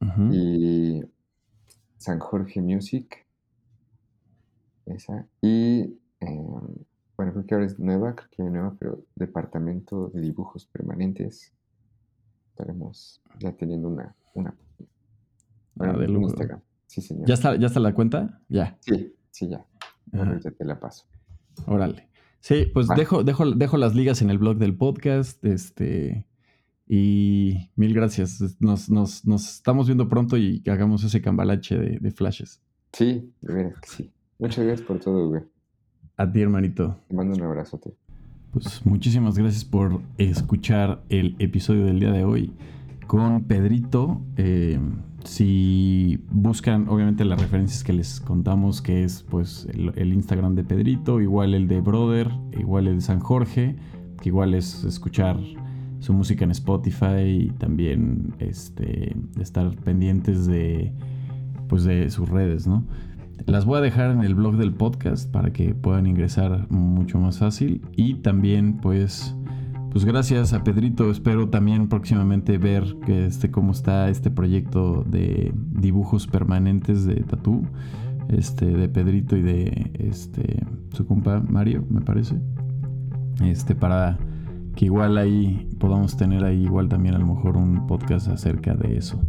[0.00, 0.32] Ujú.
[0.32, 1.02] Y
[1.98, 3.26] San Jorge Music.
[4.86, 5.26] Esa.
[5.40, 6.46] Y eh,
[7.16, 11.52] bueno, creo que ahora es nueva, creo que hay nueva, pero Departamento de Dibujos Permanentes.
[12.54, 14.56] Estaremos ya teniendo una, una
[15.80, 16.26] Ah, de lujo.
[16.28, 16.60] Instagram.
[16.86, 17.26] Sí, señor.
[17.26, 18.40] ¿Ya está, ¿Ya está la cuenta?
[18.48, 18.78] Ya.
[18.80, 19.66] Sí, sí, ya.
[20.56, 21.04] Te la paso.
[21.66, 22.08] Órale.
[22.38, 25.44] Sí, pues dejo, dejo, dejo las ligas en el blog del podcast.
[25.44, 26.28] Este.
[26.86, 28.40] Y mil gracias.
[28.60, 32.62] Nos, nos, nos estamos viendo pronto y que hagamos ese cambalache de, de flashes.
[32.92, 34.12] Sí, de que sí.
[34.38, 35.42] Muchas gracias por todo, güey.
[36.16, 37.00] A ti, hermanito.
[37.08, 37.96] Te mando un abrazote.
[38.54, 42.52] Pues muchísimas gracias por escuchar el episodio del día de hoy
[43.08, 44.20] con Pedrito.
[44.36, 44.78] Eh,
[45.24, 50.62] si buscan, obviamente, las referencias que les contamos, que es pues el, el Instagram de
[50.62, 53.74] Pedrito, igual el de Brother, igual el de San Jorge,
[54.22, 55.36] que igual es escuchar
[55.98, 60.92] su música en Spotify y también este, estar pendientes de
[61.68, 62.84] pues de sus redes, ¿no?
[63.46, 67.38] Las voy a dejar en el blog del podcast para que puedan ingresar mucho más
[67.38, 67.82] fácil.
[67.92, 69.36] Y también, pues,
[69.90, 71.10] pues gracias a Pedrito.
[71.10, 77.66] Espero también próximamente ver que este, cómo está este proyecto de dibujos permanentes de tatú.
[78.28, 82.40] Este, de Pedrito y de este, su compa Mario, me parece.
[83.42, 84.18] Este, para
[84.74, 88.96] que igual ahí podamos tener ahí igual también a lo mejor un podcast acerca de
[88.96, 89.20] eso.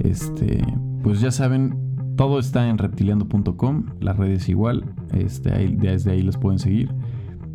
[0.00, 0.62] Este,
[1.02, 1.87] pues ya saben,
[2.18, 6.90] todo está en reptiliando.com, las redes igual, este, desde ahí las pueden seguir.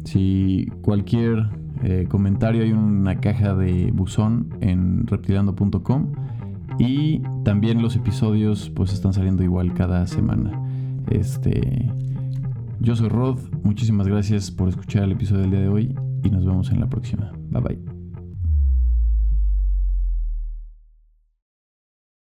[0.06, 1.50] Si cualquier
[1.84, 6.14] eh, comentario hay una caja de buzón en reptiliando.com
[6.80, 10.58] y también los episodios pues están saliendo igual cada semana.
[11.12, 11.92] Este,
[12.80, 16.46] yo soy Rod, muchísimas gracias por escuchar el episodio del día de hoy y nos
[16.46, 17.34] vemos en la próxima.
[17.50, 17.93] Bye bye.